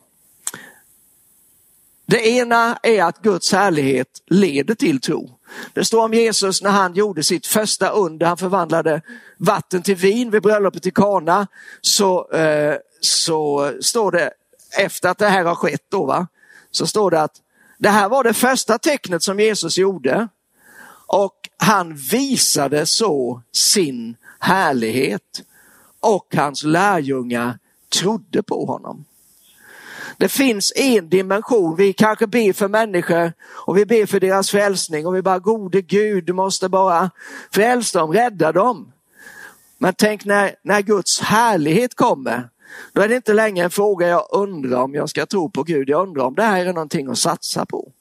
[2.10, 5.38] Det ena är att Guds härlighet leder till tro.
[5.74, 9.02] Det står om Jesus när han gjorde sitt första under, han förvandlade
[9.36, 11.46] vatten till vin vid bröllopet i Kana.
[11.80, 14.30] Så, eh, så står det,
[14.78, 16.26] efter att det här har skett då, va?
[16.70, 17.36] så står det att
[17.78, 20.28] det här var det första tecknet som Jesus gjorde
[21.06, 25.42] och han visade så sin härlighet
[26.00, 27.58] och hans lärjungar
[28.00, 29.04] trodde på honom.
[30.18, 31.76] Det finns en dimension.
[31.76, 33.32] Vi kanske ber för människor
[33.66, 37.10] och vi ber för deras frälsning och vi bara gode Gud, du måste bara
[37.50, 38.92] frälsa dem, rädda dem.
[39.78, 42.48] Men tänk när, när Guds härlighet kommer,
[42.92, 45.88] då är det inte längre en fråga jag undrar om jag ska tro på Gud.
[45.88, 47.92] Jag undrar om det här är någonting att satsa på.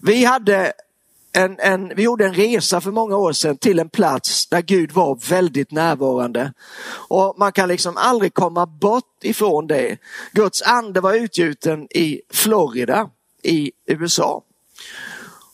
[0.00, 0.72] Vi hade
[1.32, 4.92] en, en, vi gjorde en resa för många år sedan till en plats där Gud
[4.92, 6.52] var väldigt närvarande.
[7.08, 9.98] Och man kan liksom aldrig komma bort ifrån det.
[10.32, 13.08] Guds ande var utgjuten i Florida
[13.42, 14.42] i USA.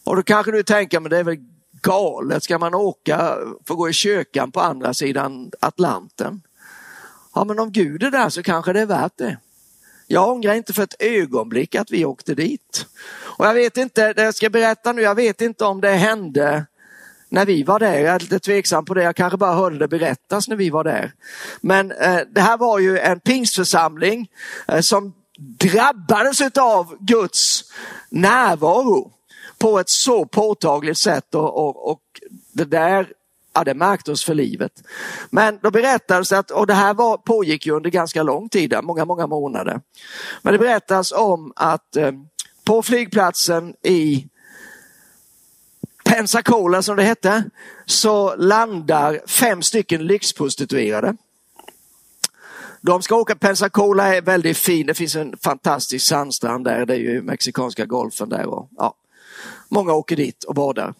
[0.05, 1.39] Och då kanske du tänker, men det är väl
[1.83, 2.43] galet?
[2.43, 6.43] Ska man åka, få gå i kyrkan på andra sidan Atlanten?
[7.35, 9.37] Ja, men om Gud är där så kanske det är värt det.
[10.11, 12.87] Jag ångrar inte för ett ögonblick att vi åkte dit.
[13.39, 16.67] Och jag vet inte, det jag ska berätta nu, jag vet inte om det hände
[17.29, 17.95] när vi var där.
[17.95, 20.85] Jag är lite tveksam på det, jag kanske bara hörde det berättas när vi var
[20.85, 21.13] där.
[21.61, 24.29] Men eh, det här var ju en pingstförsamling
[24.69, 27.65] eh, som drabbades av Guds
[28.11, 29.13] närvaro
[29.59, 32.01] på ett så påtagligt sätt och, och, och
[32.53, 33.13] det där
[33.59, 34.73] hade det oss för livet.
[35.31, 39.05] Men då berättades att, och det här var, pågick ju under ganska lång tid, många,
[39.05, 39.81] många månader.
[40.43, 42.13] Men det berättas om att eh,
[42.65, 44.29] på flygplatsen i
[46.05, 47.45] Pensacola som det hette,
[47.87, 51.17] så landar fem stycken lyxprostituerade.
[52.81, 56.99] De ska åka, Pensacola är väldigt fin, det finns en fantastisk sandstrand där, det är
[56.99, 58.47] ju mexikanska golfen där.
[58.47, 58.95] Och, ja.
[59.69, 60.95] Många åker dit och badar.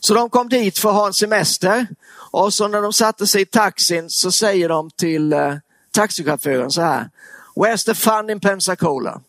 [0.00, 1.86] Så de kom dit för att ha en semester
[2.30, 5.54] och så när de satte sig i taxin så säger de till eh,
[5.90, 7.10] taxichauffören så här.
[7.56, 9.20] Where's the fun in Pensacola?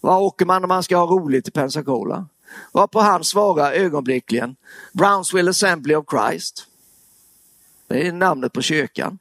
[0.00, 2.26] Var åker man om man ska ha roligt i Pensacola?
[2.72, 4.56] Varpå han svarar ögonblickligen
[4.92, 6.66] Brownsville Assembly of Christ.
[7.88, 9.18] Det är namnet på kyrkan.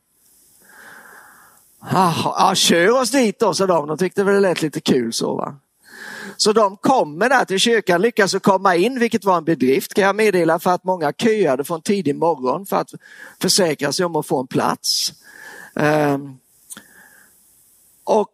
[1.80, 3.88] Ah, kör oss dit då, sa de.
[3.88, 5.56] De tyckte väl det lät lite kul så va.
[6.38, 10.16] Så de kommer där till kyrkan, lyckas komma in, vilket var en bedrift kan jag
[10.16, 12.90] meddela för att många köade från tidig morgon för att
[13.42, 15.14] försäkra sig om att få en plats.
[15.76, 16.38] Ehm,
[18.04, 18.30] och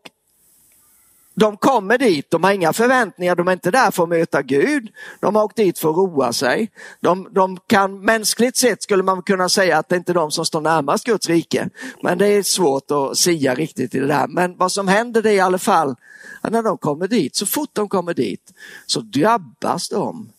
[1.35, 4.89] de kommer dit, de har inga förväntningar, de är inte där för att möta Gud.
[5.19, 6.71] De har åkt dit för att roa sig.
[6.99, 10.45] De, de kan, mänskligt sett skulle man kunna säga att det inte är de som
[10.45, 11.69] står närmast Guds rike.
[12.01, 14.27] Men det är svårt att sia riktigt i det där.
[14.27, 15.95] Men vad som händer det är i alla fall
[16.41, 18.53] att när de kommer dit, så fort de kommer dit,
[18.85, 20.29] så drabbas de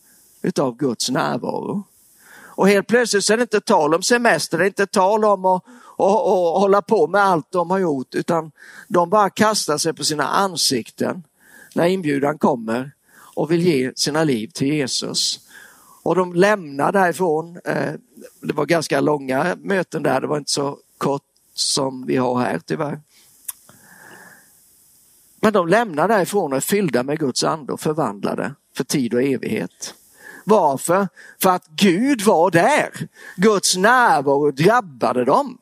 [0.43, 1.83] utav Guds närvaro.
[2.57, 5.45] Och helt plötsligt så är det inte tal om semester, det är inte tal om
[5.45, 5.65] att
[6.05, 8.53] och, och hålla på med allt de har gjort utan
[8.89, 11.23] de bara kastar sig på sina ansikten
[11.75, 12.93] när inbjudan kommer
[13.35, 15.41] och vill ge sina liv till Jesus.
[16.03, 17.61] Och de lämnar därifrån.
[17.65, 17.93] Eh,
[18.41, 21.23] det var ganska långa möten där, det var inte så kort
[21.55, 23.01] som vi har här tyvärr.
[25.41, 29.23] Men de lämnar därifrån och är fyllda med Guds ande och förvandlade för tid och
[29.23, 29.95] evighet.
[30.45, 31.09] Varför?
[31.43, 33.09] För att Gud var där.
[33.37, 35.59] Guds närvaro drabbade dem.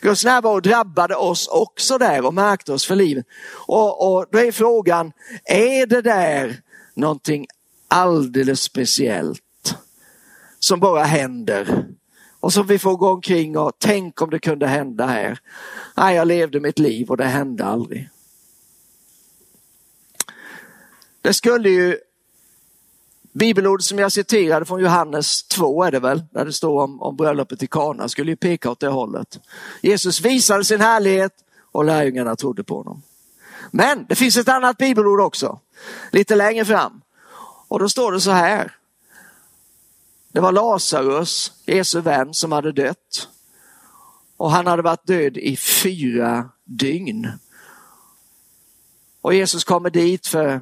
[0.00, 3.26] Guds närvaro drabbade oss också där och märkte oss för livet.
[3.66, 5.12] Och, och då är frågan,
[5.44, 6.60] är det där
[6.94, 7.46] någonting
[7.88, 9.74] alldeles speciellt
[10.58, 11.86] som bara händer?
[12.40, 15.38] Och som vi får gå omkring och tänk om det kunde hända här.
[15.96, 18.08] Nej, jag levde mitt liv och det hände aldrig.
[21.22, 21.98] Det skulle ju
[23.34, 27.16] Bibelordet som jag citerade från Johannes 2 är det väl, där det står om, om
[27.16, 29.40] bröllopet i Kana, skulle ju peka åt det hållet.
[29.82, 31.32] Jesus visade sin härlighet
[31.72, 33.02] och lärjungarna trodde på honom.
[33.70, 35.60] Men det finns ett annat bibelord också,
[36.12, 37.00] lite längre fram.
[37.68, 38.76] Och då står det så här.
[40.32, 43.28] Det var Lazarus, Jesu vän, som hade dött.
[44.36, 47.30] Och han hade varit död i fyra dygn.
[49.20, 50.60] Och Jesus kommer dit för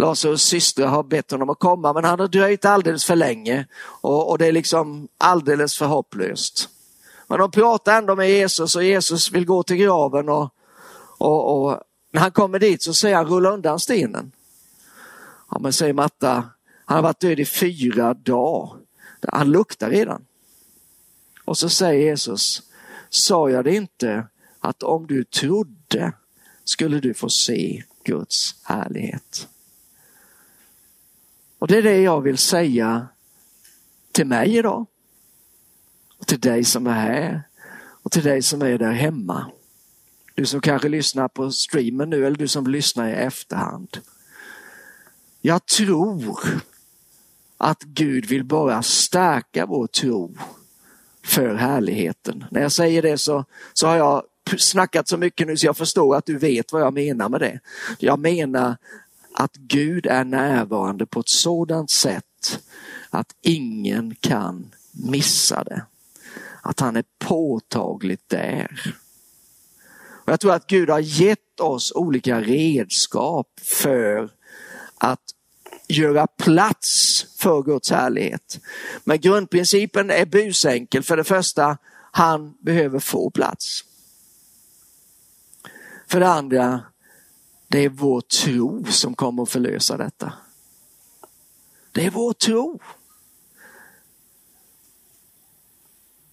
[0.00, 4.30] Lazarus syster har bett honom att komma men han har dröjt alldeles för länge och,
[4.30, 6.68] och det är liksom alldeles för hopplöst.
[7.26, 10.54] Men de pratar ändå med Jesus och Jesus vill gå till graven och,
[11.18, 11.80] och, och
[12.12, 14.32] när han kommer dit så säger han rulla undan stenen.
[15.50, 16.44] Ja men säger Matta,
[16.84, 18.76] han har varit död i fyra dagar.
[19.28, 20.24] Han luktar redan.
[21.44, 22.62] Och så säger Jesus,
[23.08, 24.26] sa jag det inte
[24.60, 26.12] att om du trodde
[26.64, 29.48] skulle du få se Guds härlighet.
[31.60, 33.08] Och det är det jag vill säga
[34.12, 34.86] till mig idag.
[36.18, 37.42] Och till dig som är här
[38.02, 39.46] och till dig som är där hemma.
[40.34, 43.98] Du som kanske lyssnar på streamen nu eller du som lyssnar i efterhand.
[45.40, 46.38] Jag tror
[47.58, 50.36] att Gud vill bara stärka vår tro
[51.24, 52.44] för härligheten.
[52.50, 54.22] När jag säger det så, så har jag
[54.58, 57.60] snackat så mycket nu så jag förstår att du vet vad jag menar med det.
[57.98, 58.76] Jag menar
[59.34, 62.60] att Gud är närvarande på ett sådant sätt
[63.10, 65.82] att ingen kan missa det.
[66.62, 68.94] Att han är påtagligt där.
[70.30, 74.30] Och jag tror att Gud har gett oss olika redskap för
[74.98, 75.34] att
[75.88, 78.60] göra plats för Guds härlighet.
[79.04, 81.02] Men grundprincipen är busenkel.
[81.02, 81.78] För det första,
[82.12, 83.84] han behöver få plats.
[86.06, 86.80] För det andra,
[87.70, 90.32] det är vår tro som kommer att förlösa detta.
[91.92, 92.80] Det är vår tro.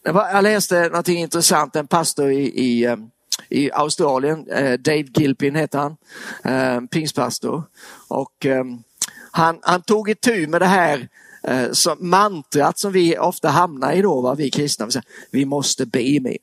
[0.04, 3.10] jag läste något intressant, en pastor i, i, ehm,
[3.50, 5.98] i Australien, eh, Dave Gilpin heter han,
[6.44, 7.64] ehm, pingstpastor.
[8.08, 8.84] Och ehm,
[9.32, 11.10] han, han tog itu med det här
[11.44, 14.86] eh, som mantrat som vi ofta hamnar i då, va, vi kristna.
[14.86, 16.38] Vi, säger, vi måste be mer.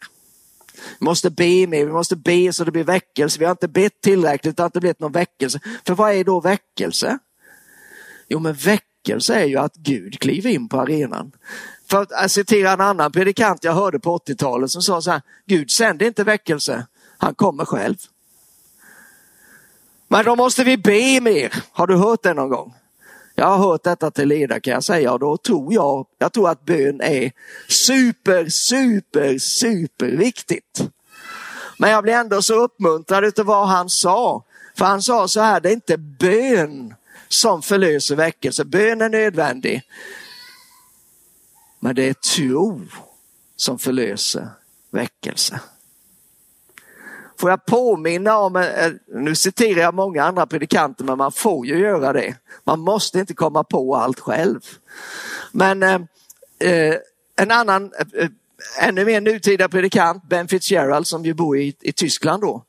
[0.98, 3.38] Vi måste be mer, vi måste be så det blir väckelse.
[3.38, 5.60] Vi har inte bett tillräckligt, det har inte blivit någon väckelse.
[5.86, 7.18] För vad är då väckelse?
[8.28, 11.32] Jo men väckelse är ju att Gud kliver in på arenan.
[11.86, 15.22] För att eh, citera en annan predikant jag hörde på 80-talet som sa så här,
[15.46, 16.86] Gud sänder inte väckelse,
[17.18, 17.96] han kommer själv.
[20.08, 21.54] Men då måste vi be mer.
[21.72, 22.74] Har du hört det någon gång?
[23.34, 26.50] Jag har hört detta till leda kan jag säga och då tror jag, jag tror
[26.50, 27.32] att bön är
[27.68, 30.82] super, super, super viktigt.
[31.78, 34.44] Men jag blir ändå så uppmuntrad utav vad han sa.
[34.76, 36.94] För han sa så här, det är inte bön
[37.28, 38.64] som förlöser väckelse.
[38.64, 39.82] Bön är nödvändig.
[41.80, 42.82] Men det är tro
[43.56, 44.48] som förlöser
[44.90, 45.60] väckelse.
[47.44, 51.66] Får jag påminna om, eh, eh, nu citerar jag många andra predikanter men man får
[51.66, 52.34] ju göra det.
[52.64, 54.60] Man måste inte komma på allt själv.
[55.52, 56.00] Men eh,
[56.58, 56.94] eh
[57.36, 58.28] en annan, eh, eh,
[58.88, 62.64] ännu mer nutida predikant, Ben Fitzgerald som ju bor i, i Tyskland då.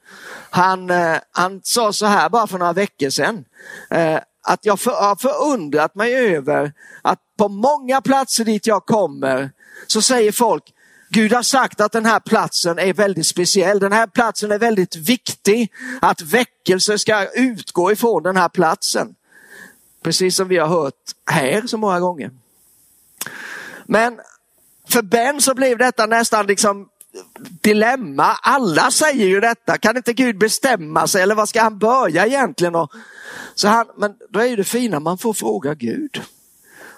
[0.50, 3.46] Han, eh, han sa så här bara för några veckor sedan.
[3.90, 9.52] Eh, att jag för, har förundrat mig över att på många platser dit jag kommer
[9.88, 10.64] så säger folk,
[11.16, 13.80] Gud har sagt att den här platsen är väldigt speciell.
[13.80, 15.72] Den här platsen är väldigt viktig.
[16.02, 19.16] Att väckelse ska utgå ifrån den här platsen.
[20.04, 20.94] Precis som vi har hört
[21.32, 22.32] här så många gånger.
[23.86, 24.20] Men
[24.90, 26.90] för Ben så blev detta nästan liksom
[27.62, 28.38] dilemma.
[28.42, 29.78] Alla säger ju detta.
[29.78, 32.76] Kan inte Gud bestämma sig eller vad ska han börja egentligen?
[32.76, 32.92] Och
[33.56, 36.22] så han, men då är ju det fina, man får fråga Gud.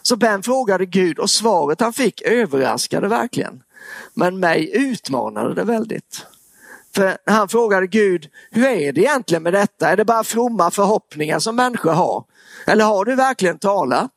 [0.02, 3.64] Så Ben frågade Gud och svaret han fick överraskade verkligen.
[4.14, 6.26] Men mig utmanade det väldigt.
[6.96, 9.90] För han frågade Gud, hur är det egentligen med detta?
[9.90, 12.24] Är det bara fromma förhoppningar som människor har?
[12.68, 14.12] Eller har du verkligen talat?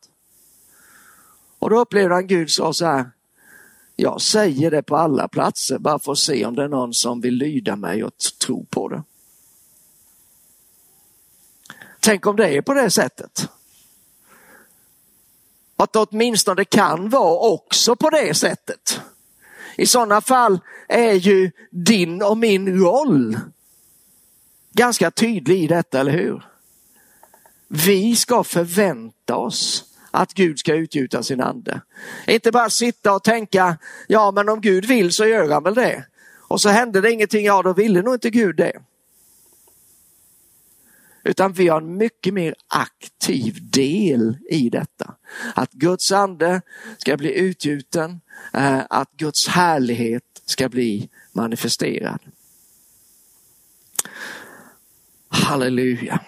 [1.58, 3.10] Och då upplevde han Gud sa så här,
[3.96, 7.20] jag säger det på alla platser bara för att se om det är någon som
[7.20, 8.12] vill lyda mig och
[8.46, 9.02] tro på det.
[12.00, 13.48] Tänk om det är på det sättet.
[15.76, 19.00] Att det åtminstone kan vara också på det sättet.
[19.76, 23.38] I sådana fall är ju din och min roll
[24.72, 26.44] ganska tydlig i detta, eller hur?
[27.68, 31.80] Vi ska förvänta oss att Gud ska utgjuta sin ande.
[32.26, 36.04] Inte bara sitta och tänka, ja men om Gud vill så gör han väl det.
[36.48, 38.72] Och så hände det ingenting, ja då ville nog inte Gud det.
[41.24, 45.14] Utan vi har en mycket mer aktiv del i detta.
[45.54, 46.62] Att Guds ande
[46.98, 48.20] ska bli utgjuten,
[48.52, 52.20] Eh, att Guds härlighet ska bli manifesterad.
[55.28, 56.20] Halleluja.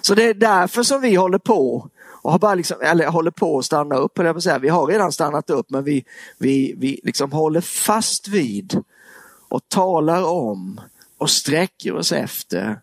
[0.00, 1.90] Så det är därför som vi håller på
[2.22, 4.18] och har bara liksom, eller håller på att stanna upp.
[4.18, 4.58] Eller jag säga.
[4.58, 6.04] Vi har redan stannat upp men vi,
[6.38, 8.82] vi, vi liksom håller fast vid
[9.48, 10.80] och talar om
[11.18, 12.80] och sträcker oss efter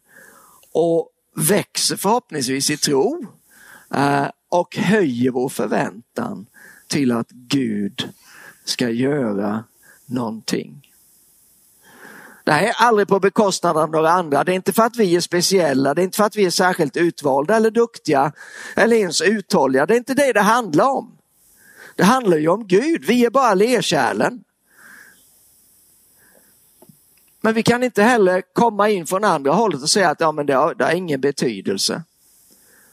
[0.72, 3.26] och växer förhoppningsvis i tro
[3.94, 6.46] eh, och höjer vår förväntan
[6.88, 8.10] till att Gud
[8.70, 9.64] ska göra
[10.06, 10.88] någonting.
[12.44, 14.44] Det här är aldrig på bekostnad av några andra.
[14.44, 16.50] Det är inte för att vi är speciella, det är inte för att vi är
[16.50, 18.32] särskilt utvalda eller duktiga
[18.76, 19.86] eller ens uthålliga.
[19.86, 21.18] Det är inte det det handlar om.
[21.96, 23.06] Det handlar ju om Gud.
[23.06, 24.44] Vi är bara lerkärlen.
[27.42, 30.46] Men vi kan inte heller komma in från andra hållet och säga att ja, men
[30.46, 32.04] det, har, det har ingen betydelse.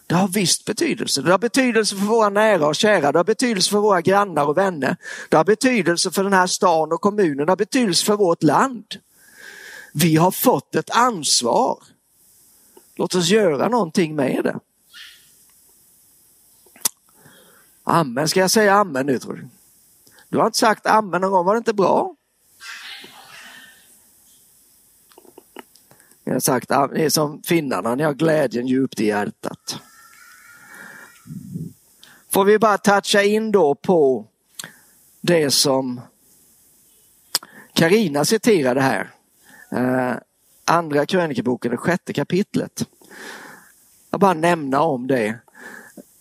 [0.06, 1.22] Det har visst betydelse.
[1.22, 3.12] Det har betydelse för våra nära och kära.
[3.12, 4.96] Det har betydelse för våra grannar och vänner.
[5.28, 7.46] Det har betydelse för den här stan och kommunen.
[7.46, 8.84] Det har betydelse för vårt land.
[9.92, 11.82] Vi har fått ett ansvar.
[12.96, 14.60] Låt oss göra någonting med det.
[17.84, 19.48] Amen, ska jag säga amen nu tror du?
[20.28, 22.14] Du har inte sagt amen någon gång, var det inte bra?
[26.24, 29.80] Jag har sagt, ni är som finnarna, ni har glädjen djupt i hjärtat.
[32.32, 34.26] Får vi bara toucha in då på
[35.20, 36.00] det som
[37.72, 39.10] Karina citerade här.
[39.72, 40.16] Eh,
[40.64, 42.88] andra krönikeboken, det sjätte kapitlet.
[44.10, 45.38] Jag bara nämna om det.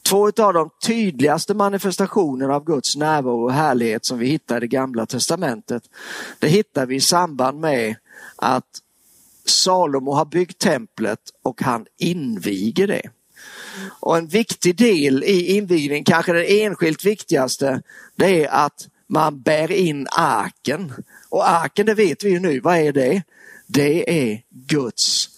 [0.03, 4.67] Två av de tydligaste manifestationerna av Guds närvaro och härlighet som vi hittar i det
[4.67, 5.83] gamla testamentet.
[6.39, 7.95] Det hittar vi i samband med
[8.35, 8.81] att
[9.45, 13.09] Salomo har byggt templet och han inviger det.
[13.99, 17.82] Och en viktig del i invigningen, kanske den enskilt viktigaste,
[18.15, 20.93] det är att man bär in arken.
[21.30, 23.24] Och arken, det vet vi ju nu, vad är det?
[23.67, 25.30] Det är Guds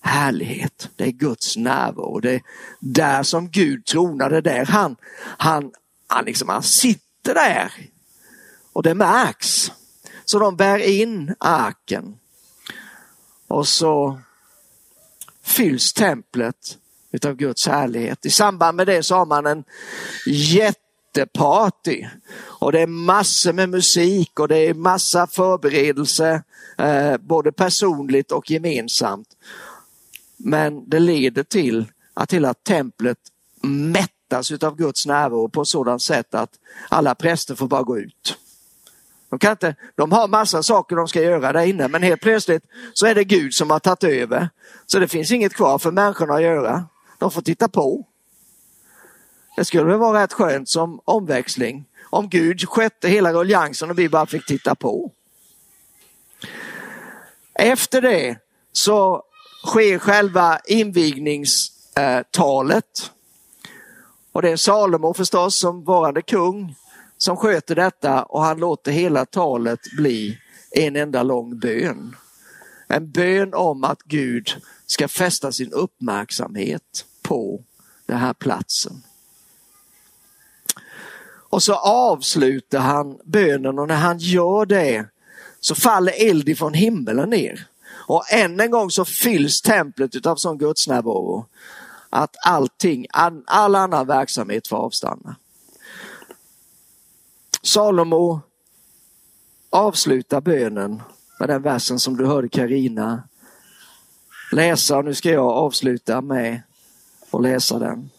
[0.00, 0.90] härlighet.
[0.96, 2.20] Det är Guds närvaro.
[2.20, 2.42] Det är
[2.80, 4.96] där som Gud tronade, där han,
[5.38, 5.72] han,
[6.06, 7.72] han, liksom, han sitter där.
[8.72, 9.72] Och det märks.
[10.24, 12.18] Så de bär in arken.
[13.48, 14.20] Och så
[15.42, 16.78] fylls templet
[17.12, 18.26] utav Guds härlighet.
[18.26, 19.64] I samband med det så har man en
[20.26, 22.06] jätteparty.
[22.34, 26.42] Och det är massor med musik och det är massa förberedelse,
[26.78, 29.28] eh, både personligt och gemensamt.
[30.36, 33.18] Men det leder till att hela templet
[33.62, 36.50] mättas utav Guds närvaro på sådant sätt att
[36.88, 38.38] alla präster får bara gå ut.
[39.30, 42.64] De, kan inte, de har massa saker de ska göra där inne men helt plötsligt
[42.92, 44.48] så är det Gud som har tagit över.
[44.86, 46.84] Så det finns inget kvar för människorna att göra.
[47.22, 48.06] De får titta på.
[49.56, 54.08] Det skulle väl vara rätt skönt som omväxling om Gud skötte hela ruljansen och vi
[54.08, 55.10] bara fick titta på.
[57.54, 58.38] Efter det
[58.72, 59.22] så
[59.66, 63.12] sker själva invigningstalet.
[64.32, 66.74] Och det är Salomo förstås som varande kung
[67.18, 70.38] som sköter detta och han låter hela talet bli
[70.70, 72.16] en enda lång bön.
[72.88, 77.64] En bön om att Gud ska fästa sin uppmärksamhet på
[78.06, 79.02] den här platsen.
[81.52, 85.06] Och så avslutar han bönen och när han gör det
[85.60, 87.66] så faller eld ifrån himmelen ner.
[88.08, 91.46] Och än en gång så fylls templet av sån gudsnärvaro
[92.10, 93.06] att allting,
[93.46, 95.36] all annan verksamhet får avstanna.
[97.62, 98.40] Salomo
[99.70, 101.02] avslutar bönen
[101.38, 103.22] med den versen som du hörde Karina
[104.52, 106.62] läsa och nu ska jag avsluta med
[107.34, 108.10] och läsa den.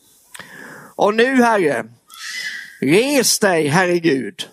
[0.95, 1.86] Och nu Herre,
[2.82, 4.49] res dig Herre Gud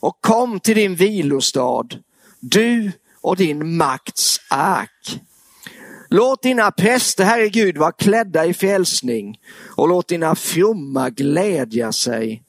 [0.00, 1.88] och kom till din vilostad,
[2.40, 5.20] du och din makts ark.
[6.10, 9.40] Låt dina präster, Herre Gud, vara klädda i frälsning
[9.76, 12.42] och låt dina fromma glädja sig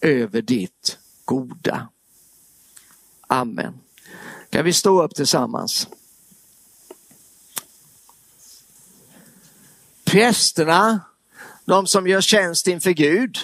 [0.00, 1.88] över ditt goda.
[3.26, 3.74] Amen.
[4.50, 5.88] Kan vi stå upp tillsammans?
[10.10, 11.00] Prästerna,
[11.64, 13.38] de som gör tjänst inför Gud,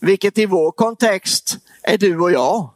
[0.00, 2.70] vilket i vår kontext är du och jag.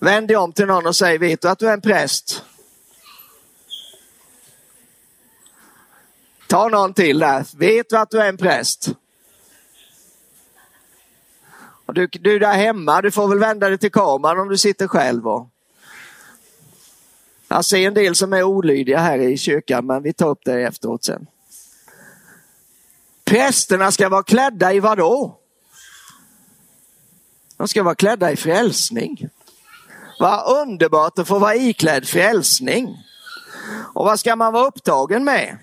[0.00, 2.44] Vänd dig om till någon och säg, vet du att du är en präst?
[6.46, 7.46] Ta någon till där.
[7.56, 8.88] Vet du att du är en präst?
[11.86, 14.88] Och du, du där hemma, du får väl vända dig till kameran om du sitter
[14.88, 15.28] själv.
[15.28, 15.48] Och...
[17.48, 20.62] Jag ser en del som är olydiga här i kyrkan, men vi tar upp det
[20.62, 21.26] efteråt sen.
[23.24, 25.40] Prästerna ska vara klädda i vad då?
[27.56, 29.28] De ska vara klädda i frälsning.
[30.18, 32.96] Vad underbart att få vara iklädd frälsning.
[33.94, 35.58] Och vad ska man vara upptagen med?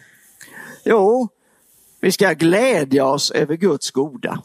[0.85, 1.29] Jo,
[1.99, 4.41] vi ska glädja oss över Guds goda.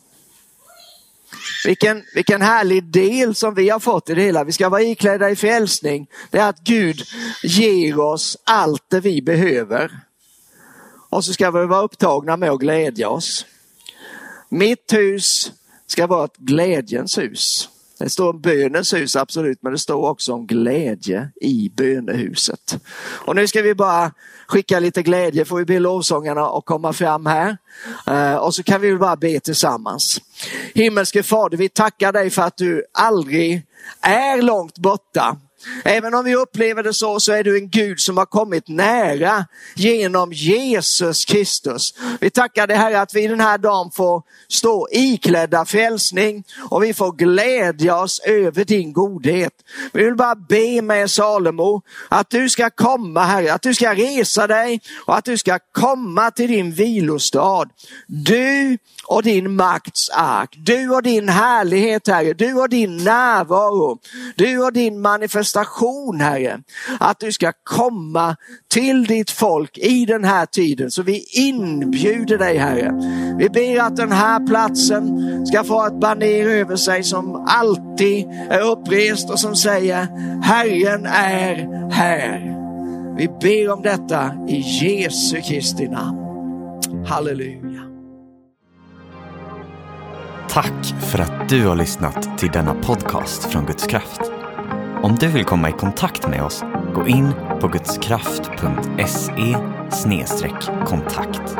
[1.64, 4.44] Vilken, vilken härlig del som vi har fått i det hela.
[4.44, 6.06] Vi ska vara iklädda i frälsning.
[6.30, 7.02] Det är att Gud
[7.42, 10.00] ger oss allt det vi behöver.
[11.16, 13.46] Och så ska vi vara upptagna med att glädja oss.
[14.48, 15.52] Mitt hus
[15.86, 17.68] ska vara ett glädjens hus.
[17.98, 22.78] Det står om bönens hus absolut, men det står också om glädje i bönehuset.
[22.98, 24.12] Och nu ska vi bara
[24.46, 27.56] skicka lite glädje, får vi be lovsångarna att komma fram här.
[28.06, 30.20] Eh, och så kan vi bara be tillsammans.
[30.74, 33.62] Himmelske Fader, vi tackar dig för att du aldrig
[34.00, 35.36] är långt borta.
[35.84, 39.46] Även om vi upplever det så, så är du en Gud som har kommit nära
[39.74, 41.94] genom Jesus Kristus.
[42.20, 46.94] Vi tackar dig Herre att vi den här dagen får stå iklädda frälsning och vi
[46.94, 49.52] får glädja oss över din godhet.
[49.92, 54.46] Vi vill bara be med Salomo att du ska komma Herre, att du ska resa
[54.46, 57.68] dig och att du ska komma till din vilostad.
[58.06, 63.98] Du och din makts ark, du och din härlighet Herre, du och din närvaro,
[64.36, 66.60] du och din manifestation manifestation Herre.
[67.00, 68.36] Att du ska komma
[68.68, 70.90] till ditt folk i den här tiden.
[70.90, 72.92] Så vi inbjuder dig Herre.
[73.38, 78.60] Vi ber att den här platsen ska få ett baner över sig som alltid är
[78.60, 80.06] upprest och som säger
[80.42, 82.56] Herren är här.
[83.18, 86.18] Vi ber om detta i Jesu Kristi namn.
[87.06, 87.82] Halleluja.
[90.48, 94.35] Tack för att du har lyssnat till denna podcast från Guds kraft.
[95.02, 99.56] Om du vill komma i kontakt med oss, gå in på gudskraft.se
[100.86, 101.56] kontakt.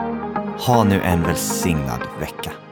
[0.59, 2.66] Ha nu en välsignad vecka.